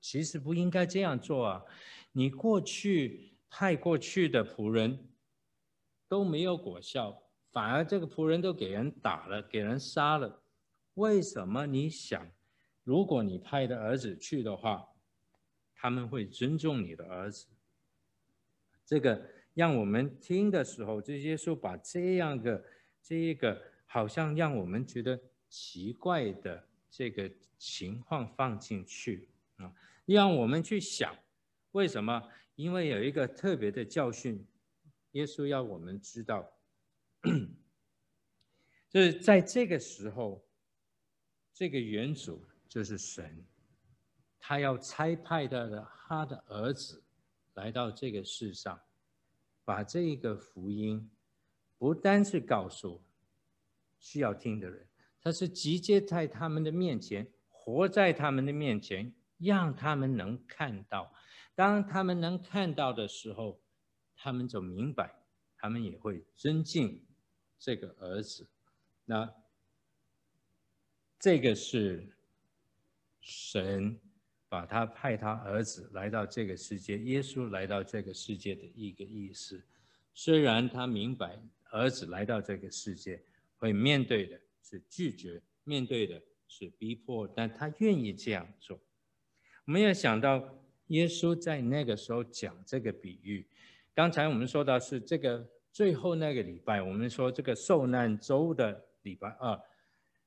[0.09, 1.63] 其实不应该这样做啊！
[2.11, 3.33] 你过去。
[3.49, 5.07] 派过去的仆人
[6.09, 10.43] 都没有果效，反而这个仆人都给人打了，给人杀了。
[10.95, 12.29] 为什么你想，
[12.83, 14.85] 如果你派的儿子去的话，
[15.73, 17.47] 他们会尊重你的儿子？
[18.85, 22.61] 这个让我们听的时候，这耶稣把这样的
[23.01, 29.73] 这一个好像让我们觉得奇怪的这个情况放进去啊，
[30.15, 31.15] 让我们去想
[31.71, 32.29] 为什么。
[32.55, 34.43] 因为有一个特别的教训，
[35.11, 36.51] 耶稣要我们知道，
[38.89, 40.43] 就是在这个时候，
[41.53, 43.45] 这个原主就是神，
[44.39, 47.03] 他要差派他的他的儿子
[47.53, 48.81] 来到这个世上，
[49.63, 51.11] 把这个福音
[51.77, 53.03] 不单是告诉
[53.99, 54.87] 需要听的人，
[55.21, 61.13] 他是直接在他们的面前，活在他们的面前，让他们能看到。
[61.55, 63.59] 当他们能看到的时候，
[64.15, 65.13] 他们就明白，
[65.57, 67.03] 他们也会尊敬
[67.57, 68.47] 这个儿子。
[69.05, 69.33] 那
[71.19, 72.15] 这个是
[73.19, 73.99] 神
[74.47, 79.65] 把他派他儿子来到这个世界，耶稣来到这个世界的一个意思。
[80.13, 83.23] 虽然他明白儿子来到这个世界
[83.57, 88.79] 会面对的是拒绝，面对的是逼迫，但他愿意这样做。
[89.67, 90.53] 我们要想到。
[90.87, 93.45] 耶稣在那个时候讲这个比喻，
[93.93, 99.61] 刚才我们说到是这个最后那个礼拜，我们说这个受难周的礼拜二，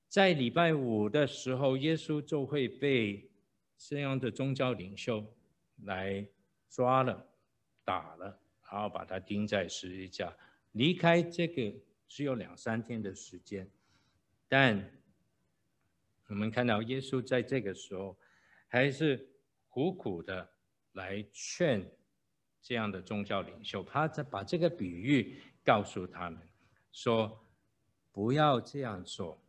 [0.06, 3.26] 在礼拜五的时候，耶稣就会被
[3.78, 5.24] 这样的宗教领袖
[5.84, 6.28] 来
[6.68, 7.26] 抓了、
[7.82, 8.38] 打了，
[8.70, 10.30] 然后把他钉在十字架，
[10.72, 11.72] 离开这个
[12.06, 13.66] 只有两三天的时间，
[14.46, 14.92] 但
[16.26, 18.14] 我们看到耶稣在这个时候
[18.68, 19.29] 还是。
[19.70, 20.50] 苦苦的
[20.92, 21.90] 来劝
[22.60, 26.38] 这样的宗教领袖，他在把这个比喻告诉他们，
[26.92, 27.46] 说
[28.12, 29.40] 不要这样做。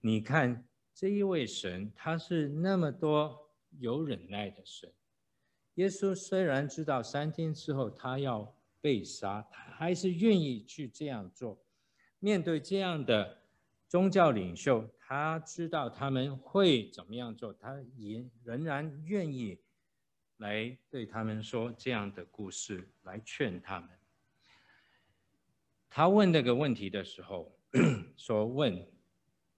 [0.00, 4.92] 你看这一位神，他是那么多有忍耐的神。
[5.74, 11.62] 耶稣虽然知道三天之后他要被杀，他还是愿意去这样做。
[12.18, 13.42] 面对这样的
[13.86, 19.58] 宗教领袖，他知道他们会怎么样做，他也仍然愿意
[20.36, 23.88] 来对他们说这样的故事，来劝他们。
[25.88, 27.58] 他问那个问题的时候，
[28.18, 28.86] 说：“问，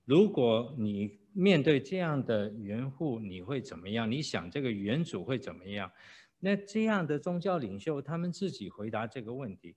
[0.04, 4.08] 如果你面对这样的园户，你会怎么样？
[4.08, 5.90] 你想这个园主会怎么样？”
[6.38, 9.74] 那这样的宗教领袖，他们自己回答这个问题：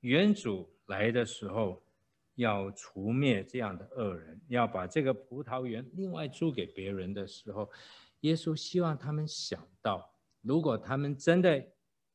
[0.00, 1.80] 园主来的时候，
[2.38, 7.70] 要除灭这样的恶人，要把这个葡萄园另外租给别人的时候，
[8.20, 11.64] 耶稣希望他们想到，如果他们真的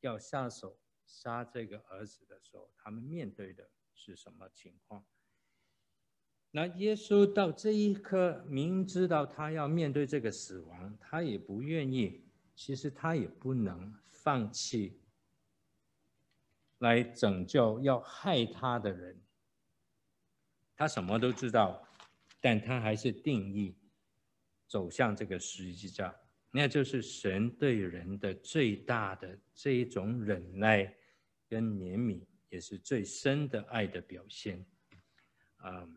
[0.01, 0.78] 要下手。
[1.05, 5.05] 杀这个儿子的时候，他们面对的是什么情况？
[6.49, 12.24] 那耶稣到这一刻，明知道他要面对这个死亡，他也不愿意，
[12.55, 14.97] 其实他也不能放弃
[16.80, 19.21] 来拯救要害他的人。
[20.84, 21.81] 他什么都知道，
[22.41, 23.73] 但他还是定义
[24.67, 26.13] 走向这个十字架，
[26.51, 30.93] 那就是神对人的最大的这一种忍耐。
[31.47, 32.19] 跟怜悯
[32.49, 34.65] 也是最深的爱的表现，
[35.57, 35.88] 啊，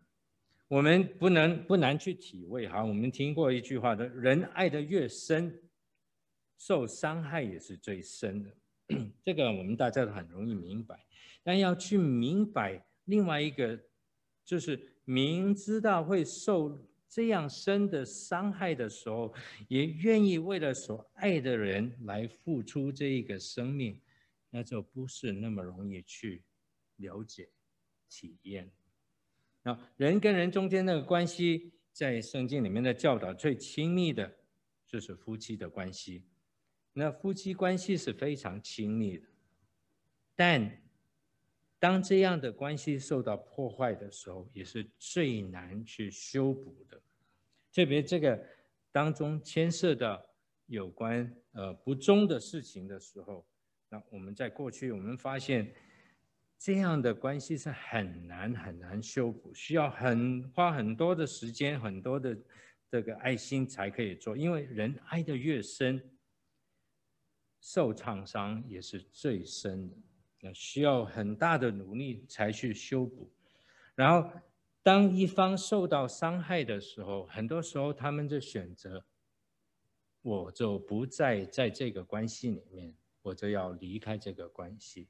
[0.68, 2.84] 我们不能不难去体会哈。
[2.84, 5.62] 我们听过一句话的，人爱的越深，
[6.58, 8.56] 受伤害也是最深的。
[9.24, 11.06] 这个我们大家都很容易明白，
[11.42, 13.80] 但要去明白另外一个，
[14.46, 19.34] 就是明知道会受这样深的伤害的时候，
[19.68, 24.00] 也愿意为了所爱的人来付出这一个生命。
[24.48, 26.42] 那就不是那么容易去
[26.96, 27.50] 了解、
[28.08, 28.70] 体验。
[29.62, 34.34] 那人跟人中间那个关系，在圣经里面的教导最亲密的，
[34.86, 36.24] 就是夫妻的关系。
[36.94, 39.26] 那夫妻关系是非常亲密的，
[40.34, 40.80] 但
[41.78, 47.00] 当这样的关系受到破坏的时候，也是最难去修补的。
[47.72, 48.42] 特别这个
[48.90, 50.24] 当中牵涉到
[50.66, 53.46] 有关呃不忠的事情的时候。
[53.88, 55.72] 那我们在过去，我们发现
[56.58, 62.36] 这样的关系是很难很难修补，需要很花很多的时间、很多的
[62.90, 64.36] 这个爱心才可以做。
[64.36, 66.02] 因为人爱得越深，
[67.60, 69.96] 受创伤也是最深的，
[70.54, 73.30] 需要很大的努力才去修补。
[73.94, 74.30] 然后，
[74.82, 79.04] 当一方受到伤害的时候，很多时候他们就选择，
[80.22, 82.94] 我就不再在这个关系里面。
[83.22, 85.08] 我就要离开这个关系，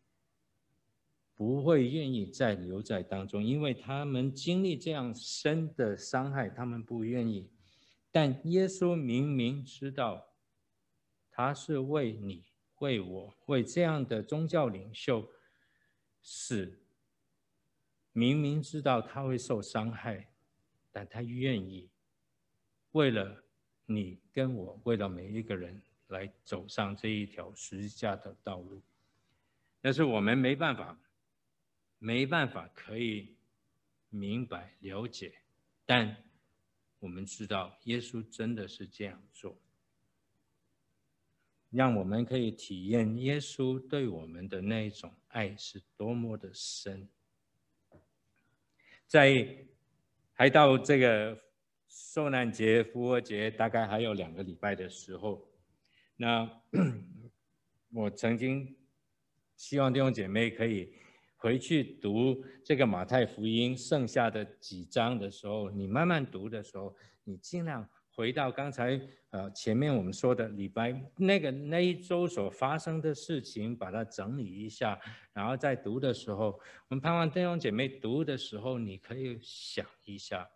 [1.35, 7.51] 不会愿意再留在当中，因为他们经历这样深的伤害，他们不愿意。
[8.11, 10.29] 但耶稣明明知道，
[11.31, 12.47] 他是为你、
[12.79, 15.29] 为我、为这样的宗教领袖
[16.23, 16.79] 死，
[18.13, 20.29] 明明知道他会受伤害，
[20.93, 21.89] 但他愿意
[22.93, 23.45] 为了
[23.87, 25.83] 你跟我，为了每一个人。
[26.11, 28.81] 来走上这一条十字架的道路，
[29.81, 30.97] 但是我们没办法，
[31.99, 33.35] 没办法可以
[34.09, 35.35] 明白了解，
[35.85, 36.17] 但
[37.01, 39.59] 我们知道耶稣真的是这样做，
[41.71, 47.09] 让我们可以体验耶稣对我们的那一种爱是多么的深。
[49.07, 49.67] 在
[50.33, 51.39] 还到这个
[51.89, 55.49] 受难节、复活节，大概还有两个礼拜的时候。
[56.17, 56.63] 那
[57.93, 58.77] 我曾经
[59.57, 60.93] 希望弟兄姐妹可以
[61.37, 68.99] 回去读这个马太福音剩下的几章的时候，你慢慢读的时候，你尽量回到刚才
[69.29, 74.99] 呃前面我们说的礼拜那个那一周所发生的事情，把它整理一下，
[75.35, 76.59] 然后在读的时候，
[76.89, 80.49] 我们盼望弟兄姐妹读的时候，你可以想一下，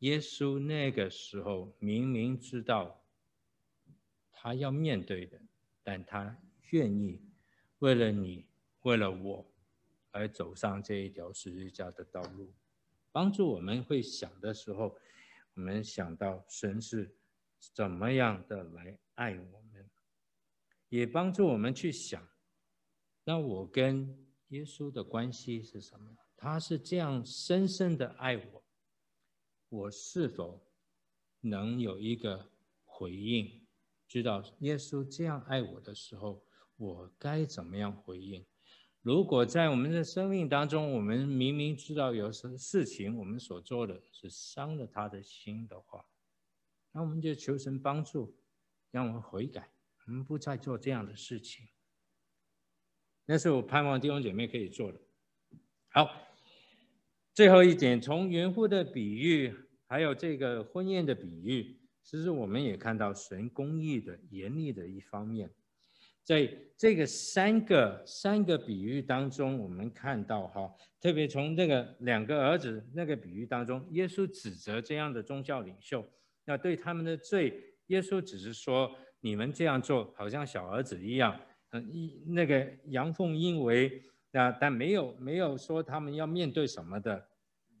[0.00, 3.00] 耶稣那个时候明明知道。
[4.30, 5.40] 他要面对的，
[5.82, 6.36] 但他
[6.68, 7.18] 愿意
[7.78, 8.44] 为了你，
[8.82, 9.50] 为了我，
[10.10, 12.52] 而走上这一条十字架的道路，
[13.10, 14.94] 帮助我们会想的时候，
[15.54, 17.16] 我们想到神是
[17.72, 19.90] 怎么样的来爱我们，
[20.88, 22.28] 也帮助我们去想，
[23.24, 26.16] 那我跟耶稣的关系是什么？
[26.36, 28.64] 他是这样深深的爱我，
[29.68, 30.66] 我是否
[31.40, 32.50] 能有一个
[32.84, 33.66] 回应？
[34.06, 36.44] 知道耶稣这样爱我的时候，
[36.76, 38.44] 我该怎么样回应？
[39.04, 46.06] 如果在我们的生命当中，我们明明知道有什么事情，我们所做的是伤了他的心的话，
[46.90, 48.34] 那我们就求神帮助，
[48.90, 49.68] 让我们悔改，
[50.06, 51.66] 我们不再做这样的事情。
[53.26, 54.98] 那是我盼望弟兄姐妹可以做的。
[55.88, 56.08] 好，
[57.34, 59.54] 最后一点，从原户的比喻，
[59.86, 65.52] 还有这个婚宴的比喻，其实我们也看到神公义的严厉的一方面。
[66.24, 76.04] 在这个三个三个比喻当中，我们看到哈，特别从那个两个儿子那个比喻当中，耶稣指责这样的宗教领袖，
[76.44, 81.38] 那对他们的罪，耶稣只是说，你们这样做好像小儿子一样。
[81.72, 84.00] 嗯一那个阳奉阴违，
[84.30, 87.16] 那但没有没有说他们要面对什么的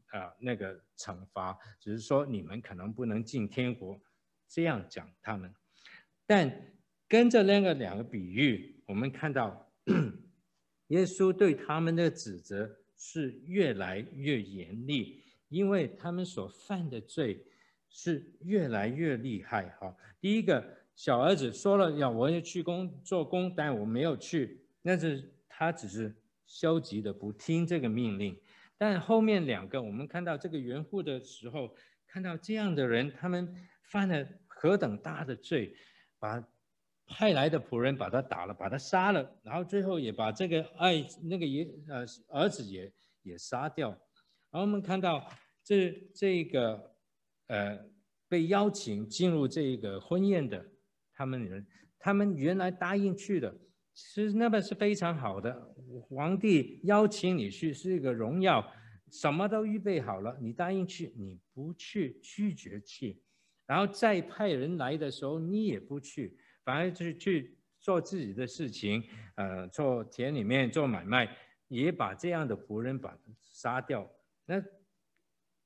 [0.06, 4.00] 啊那个惩罚，只是说你们可能不能进天国，
[4.48, 5.54] 这样讲他们。
[6.26, 6.73] 但
[7.08, 9.70] 跟着那个两个比喻，我们看到
[10.88, 17.44] 耶稣对他们的指责是越来越严厉，因为他们所犯的罪
[17.88, 19.68] 是越来越厉害。
[19.80, 20.82] 哈，第一个。
[20.96, 26.14] 小儿子说了要我要去工做工，但我没有去，那是他只是
[26.46, 28.40] 消极的不听这个命令。
[28.78, 31.74] 但后面两个，我们看到这个园户的时候，
[32.06, 33.52] 看到这样的人，他们
[33.82, 35.74] 犯了何等大的罪，
[36.20, 36.40] 把
[37.06, 42.92] 派来的仆人把他打了，把他杀了，然后最后也把这个爱那个也呃儿子也
[43.22, 43.90] 也杀掉。
[44.50, 45.28] 然后我们看到
[45.62, 46.96] 这这个
[47.48, 47.78] 呃
[48.28, 50.64] 被邀请进入这个婚宴的。
[51.16, 51.64] 他们人，
[51.96, 53.56] 他们原来答应去的，
[53.92, 55.54] 其实那边是非常好的。
[56.08, 58.68] 皇帝邀请你去是一个荣耀，
[59.12, 63.22] 什么都预备好了，你答应去，你不去，拒绝去，
[63.64, 69.04] 然后再派人来的时候，你也不去，反而就是去做自己的事情，
[69.36, 71.36] 呃，做田里面做买卖，
[71.68, 74.10] 也把这样的仆人把他杀掉。
[74.46, 74.62] 那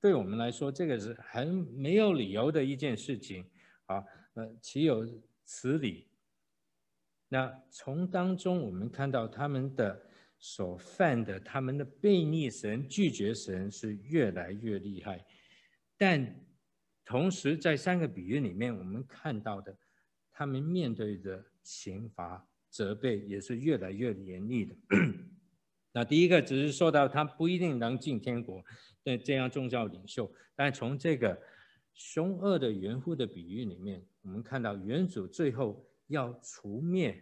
[0.00, 3.48] 对我们来说，这个是很没有理由的一件事情
[3.86, 5.06] 啊，呃，岂有
[5.44, 6.08] 此理。
[7.28, 10.00] 那从当中我们看到他们的
[10.38, 15.24] 所犯的，他们的悖逆神、拒绝神是越来越厉害。
[15.96, 16.34] 但
[17.04, 19.76] 同时在三个比喻里面，我们看到的，
[20.38, 24.76] 他们面对的刑罚、责备也是越来越严厉的。
[25.90, 28.64] 那第一个只是说到他不一定能进天国，
[29.02, 30.32] 对这样宗教领袖。
[30.54, 31.36] 但从这个
[31.92, 37.20] 凶恶的园户的比喻里面，我们看到园主最后要除灭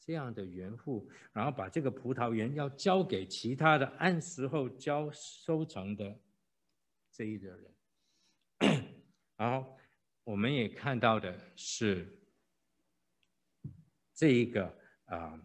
[0.00, 6.18] 这样的园户，然后把这个葡萄园要交给其他的按时候交收成的
[7.12, 7.74] 这一个人。
[9.36, 9.76] 然后
[10.24, 12.23] 我们也看到的是
[14.14, 15.38] 这一个啊、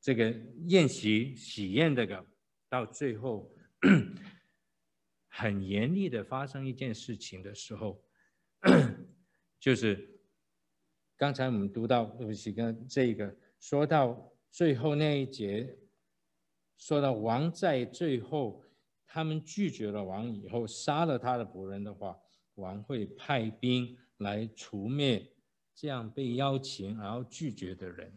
[0.00, 0.30] 这个
[0.66, 2.24] 宴席喜宴这个
[2.68, 3.52] 到最后
[5.28, 8.02] 很严厉的发生一件事情的时候。
[9.58, 10.20] 就是
[11.16, 15.78] 刚才我们读到，对不起，跟这个说到最后那一节，
[16.78, 18.64] 说到王在最后，
[19.06, 22.18] 他们拒绝了王以后，杀了他的仆人的话，
[22.54, 25.30] 王会派兵来除灭
[25.80, 28.12] 这样被邀请然后拒绝的人，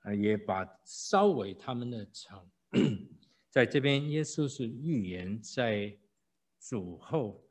[0.00, 2.40] 啊，也把烧毁他们的城。
[3.50, 5.94] 在这边，耶稣是预言在
[6.58, 7.44] 主后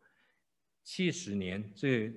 [0.84, 2.12] 七十年这。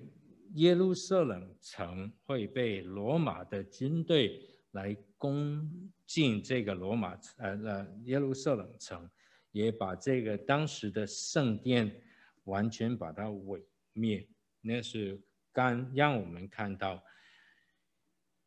[0.55, 9.09] 耶路撒冷城会被罗马的军队来攻进这个罗马呃呃耶路撒冷城，
[9.53, 12.03] 也把这个当时的圣殿
[12.47, 14.27] 完全把它毁灭。
[14.61, 15.23] 那是
[15.53, 17.03] 刚让我们看到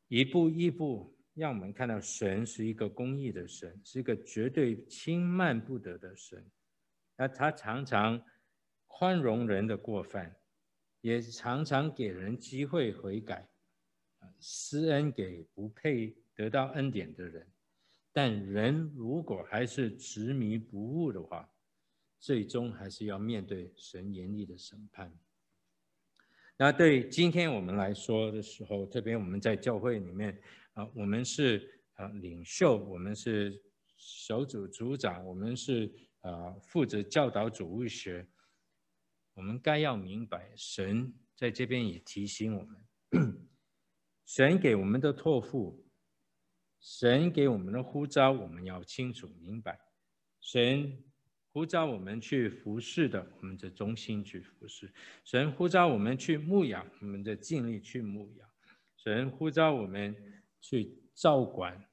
[0.07, 6.49] 一步一步让我们看到神是一个公义的神，是一个绝对轻慢不得的神。
[7.15, 8.23] 那他常常
[8.87, 10.35] 宽容人的过犯。
[11.01, 13.45] 也常常给人机会悔改，
[14.39, 17.45] 施恩给不配得到恩典的人，
[18.13, 21.53] 但人如果还是执迷不悟的话，
[22.21, 25.13] 最终还是要面对神严厉的审判。
[26.63, 30.41] 那对今天我们来说的时候，特别我们在教会里面
[30.75, 33.61] 啊，我们是啊领袖，我们是
[33.97, 38.25] 小组组长，我们是啊负责教导主日学。
[39.33, 43.45] 我们该要明白，神在这边也提醒我们，
[44.25, 45.85] 神给我们的托付，
[46.79, 49.77] 神给我们的呼召，我们要清楚明白。
[50.39, 51.03] 神
[51.53, 54.87] 呼召我们去服侍的，我们就忠心去服侍；
[55.23, 58.47] 神呼召我们去牧养，我们就尽力去牧养；
[58.97, 60.15] 神呼召我们
[60.59, 61.87] 去照管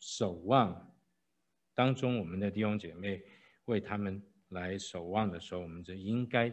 [0.00, 0.92] 守望
[1.72, 3.22] 当中，我们的弟兄姐妹
[3.66, 6.52] 为他们来守望的时候，我们就应该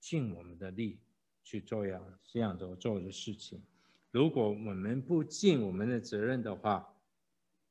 [0.00, 1.00] 尽我们的力
[1.42, 3.62] 去做样这样的做的事情。
[4.10, 6.96] 如果我们不尽我们的责任的话，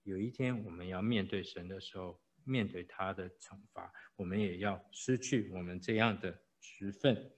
[0.03, 7.31] 有一天我们要面对神的时候，面对他的惩罚，我们也要失去我们这样的职分。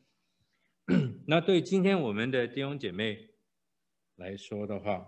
[1.28, 3.30] 那对今天我们的弟兄姐妹
[4.16, 5.08] 来说的话，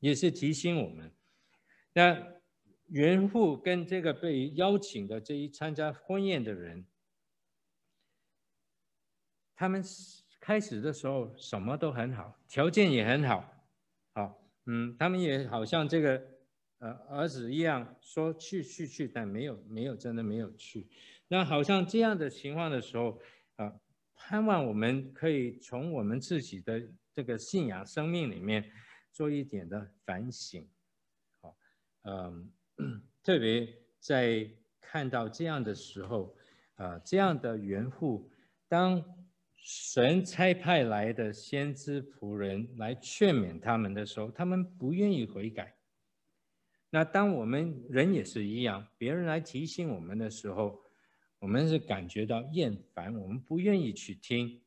[0.00, 1.14] 也是提醒我们，
[1.92, 2.34] 那
[2.86, 6.86] 原父跟这个被邀请的这一参加婚宴的人，
[9.54, 9.82] 他们。
[10.40, 13.50] 开始的时候什么都很好，条件也很好，
[14.12, 16.22] 好，嗯，他们也好像这个
[16.84, 20.86] 呃儿子一样说去去去，但没有没有真的没有去。
[21.28, 23.18] 那好像这样的情况的时候
[23.56, 23.72] 啊，
[24.14, 26.82] 盼望我们可以从我们自己的
[27.14, 28.70] 这个信仰生命里面
[29.10, 30.68] 做一点的反省，
[31.40, 31.56] 好，
[32.02, 32.52] 嗯，
[33.24, 33.66] 特别
[33.98, 34.46] 在
[34.78, 36.36] 看到这样的时候
[36.74, 38.30] 啊，这样的缘故
[38.68, 39.02] 当。
[39.66, 45.73] 神差派来的先知仆人来劝勉他们的时候，他们不愿意悔改。
[46.94, 50.80] 那当我们人也是一样，别人来提醒我们的时候，
[51.40, 54.62] 我们是感觉到厌烦，我们不愿意去听。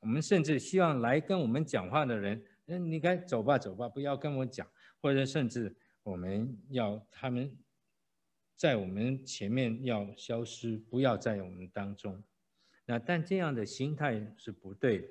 [0.00, 4.68] 我们甚至希望来跟我们讲话的人，嗯，你该走吧，走吧，不要跟我讲。
[5.00, 7.50] 或者甚至我们要他们
[8.54, 12.22] 在我们前面要消失，不要在我们当中。
[12.84, 15.08] 那但这样的心态是不对的。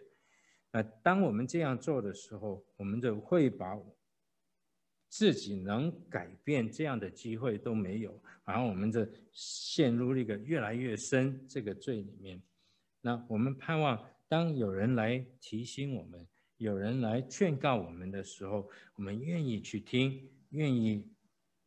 [0.72, 3.76] 那当我们这样做的时候，我们就会把
[5.12, 12.42] 自己能改变这样的机会都没有，然后我们就陷入一个越来越深这个罪里面。
[13.02, 21.06] 那我们盼望，当有人来提醒我们，有人来劝告我们的时候，我们愿意去听，愿意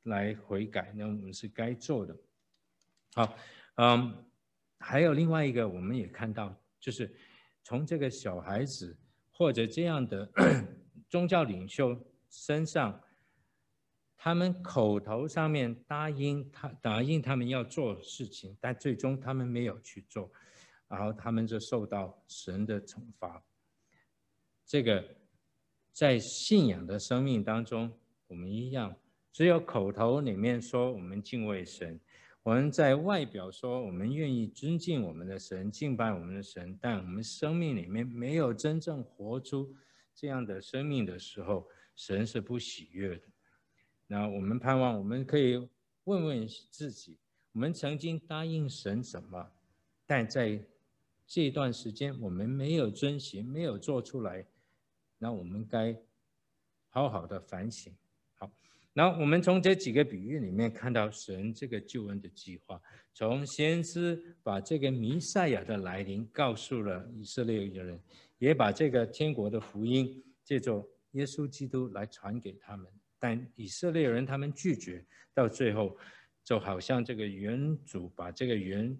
[0.04, 2.16] 来悔改，那我们是该做的。
[3.14, 3.36] 好，
[3.76, 4.24] 嗯。
[4.78, 7.14] 还有另外一个，我们也看到，就是
[7.62, 8.94] 从这个小孩子
[9.30, 10.30] 或者这样的
[11.08, 13.00] 宗教领袖身上，
[14.24, 20.32] 他们口头上面答应他，答应他们要做事情，但最终他们没有去做，
[20.88, 23.44] 然后他们就受到神的惩罚。
[24.64, 25.04] 这个
[25.92, 27.92] 在信仰的生命当中，
[28.26, 28.96] 我们一样，
[29.30, 32.00] 只有口头里面说我们敬畏神。
[32.44, 39.76] 我们在外表说我们愿意尊敬我们的神，敬拜我们的神，但我们生命里面没有真正活出
[40.14, 43.33] 这样的生命的时候，神是不喜悦的。
[44.14, 45.56] 那我们盼望我们可以
[46.04, 47.18] 问问自己：
[47.50, 49.50] 我们曾经答应神什么？
[50.06, 50.64] 但在
[51.26, 54.46] 这段时间我们没有遵循，没有做出来，
[55.18, 56.00] 那我们该
[56.90, 57.92] 好好的反省。
[58.92, 62.80] 然后我们从这几个比喻里面看到神这个救恩的计划，
[63.12, 68.00] 从先知把这个弥赛亚的来临告诉了以色列人，
[68.38, 72.86] 也把这个天国的福音借着耶稣基督来传给他们，
[73.24, 75.02] 但以色列人他们拒绝，
[75.32, 75.96] 到最后
[76.42, 78.94] 就好像这个原主把这个原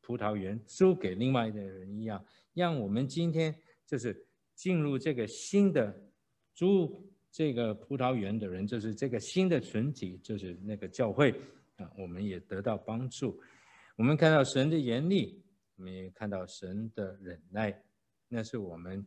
[0.00, 2.24] 葡萄园租给另外的人一样，
[2.54, 3.54] 让我们今天
[3.84, 5.94] 就是进入这个新的
[6.54, 7.06] 租。
[7.28, 11.30] 这个葡萄园的人，就是这个新的群体，就是那个教会
[11.76, 13.38] 啊，我们也得到帮助。
[13.96, 15.44] 我们看到神的严厉，
[15.76, 17.78] 我们也看到神的忍耐，
[18.26, 19.06] 那是我们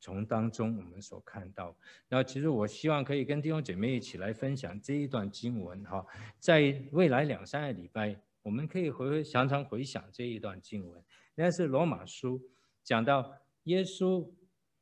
[0.00, 1.76] 从当中我们所看到。
[2.08, 6.06] 然后，其实我希望可以跟弟兄姐妹一起来分享这一段经文哈，
[6.38, 11.02] 在未来两三个礼拜，我们可以回回常常回想这一段经文。
[11.34, 12.40] 那是罗马书
[12.82, 13.32] 讲到
[13.64, 14.28] 耶稣。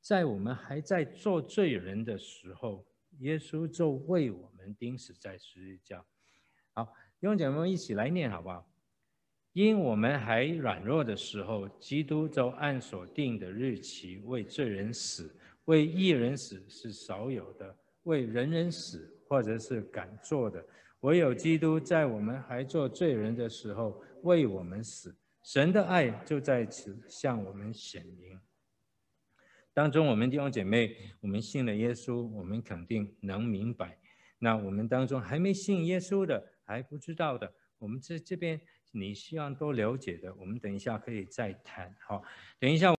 [0.06, 2.84] 在我们还在做罪人的时候，
[3.20, 6.04] 耶稣就为我们钉死在十字架。
[6.74, 6.84] 好，
[7.18, 8.68] 弟兄姐妹们一起来念好不好？
[9.54, 15.32] 因我们还软弱的时候，基督就按所定的日期为罪人死，
[15.66, 20.66] 为义人死是少有的，为人人死或者是敢做的，
[21.00, 25.16] 唯有基督在我们还做罪人的时候为我们死。
[25.44, 28.40] 神的爱就在此向我们显明。
[29.72, 33.98] 当中，我们弟兄姐妹，我们信了耶稣，我们肯定能明白。
[34.40, 38.60] 那我们当中还没信耶稣的，还不知道的，我们这这边
[38.94, 41.94] 你希望多了解的，我们等一下可以再谈。
[42.06, 42.22] 好，
[42.58, 42.92] 等一下。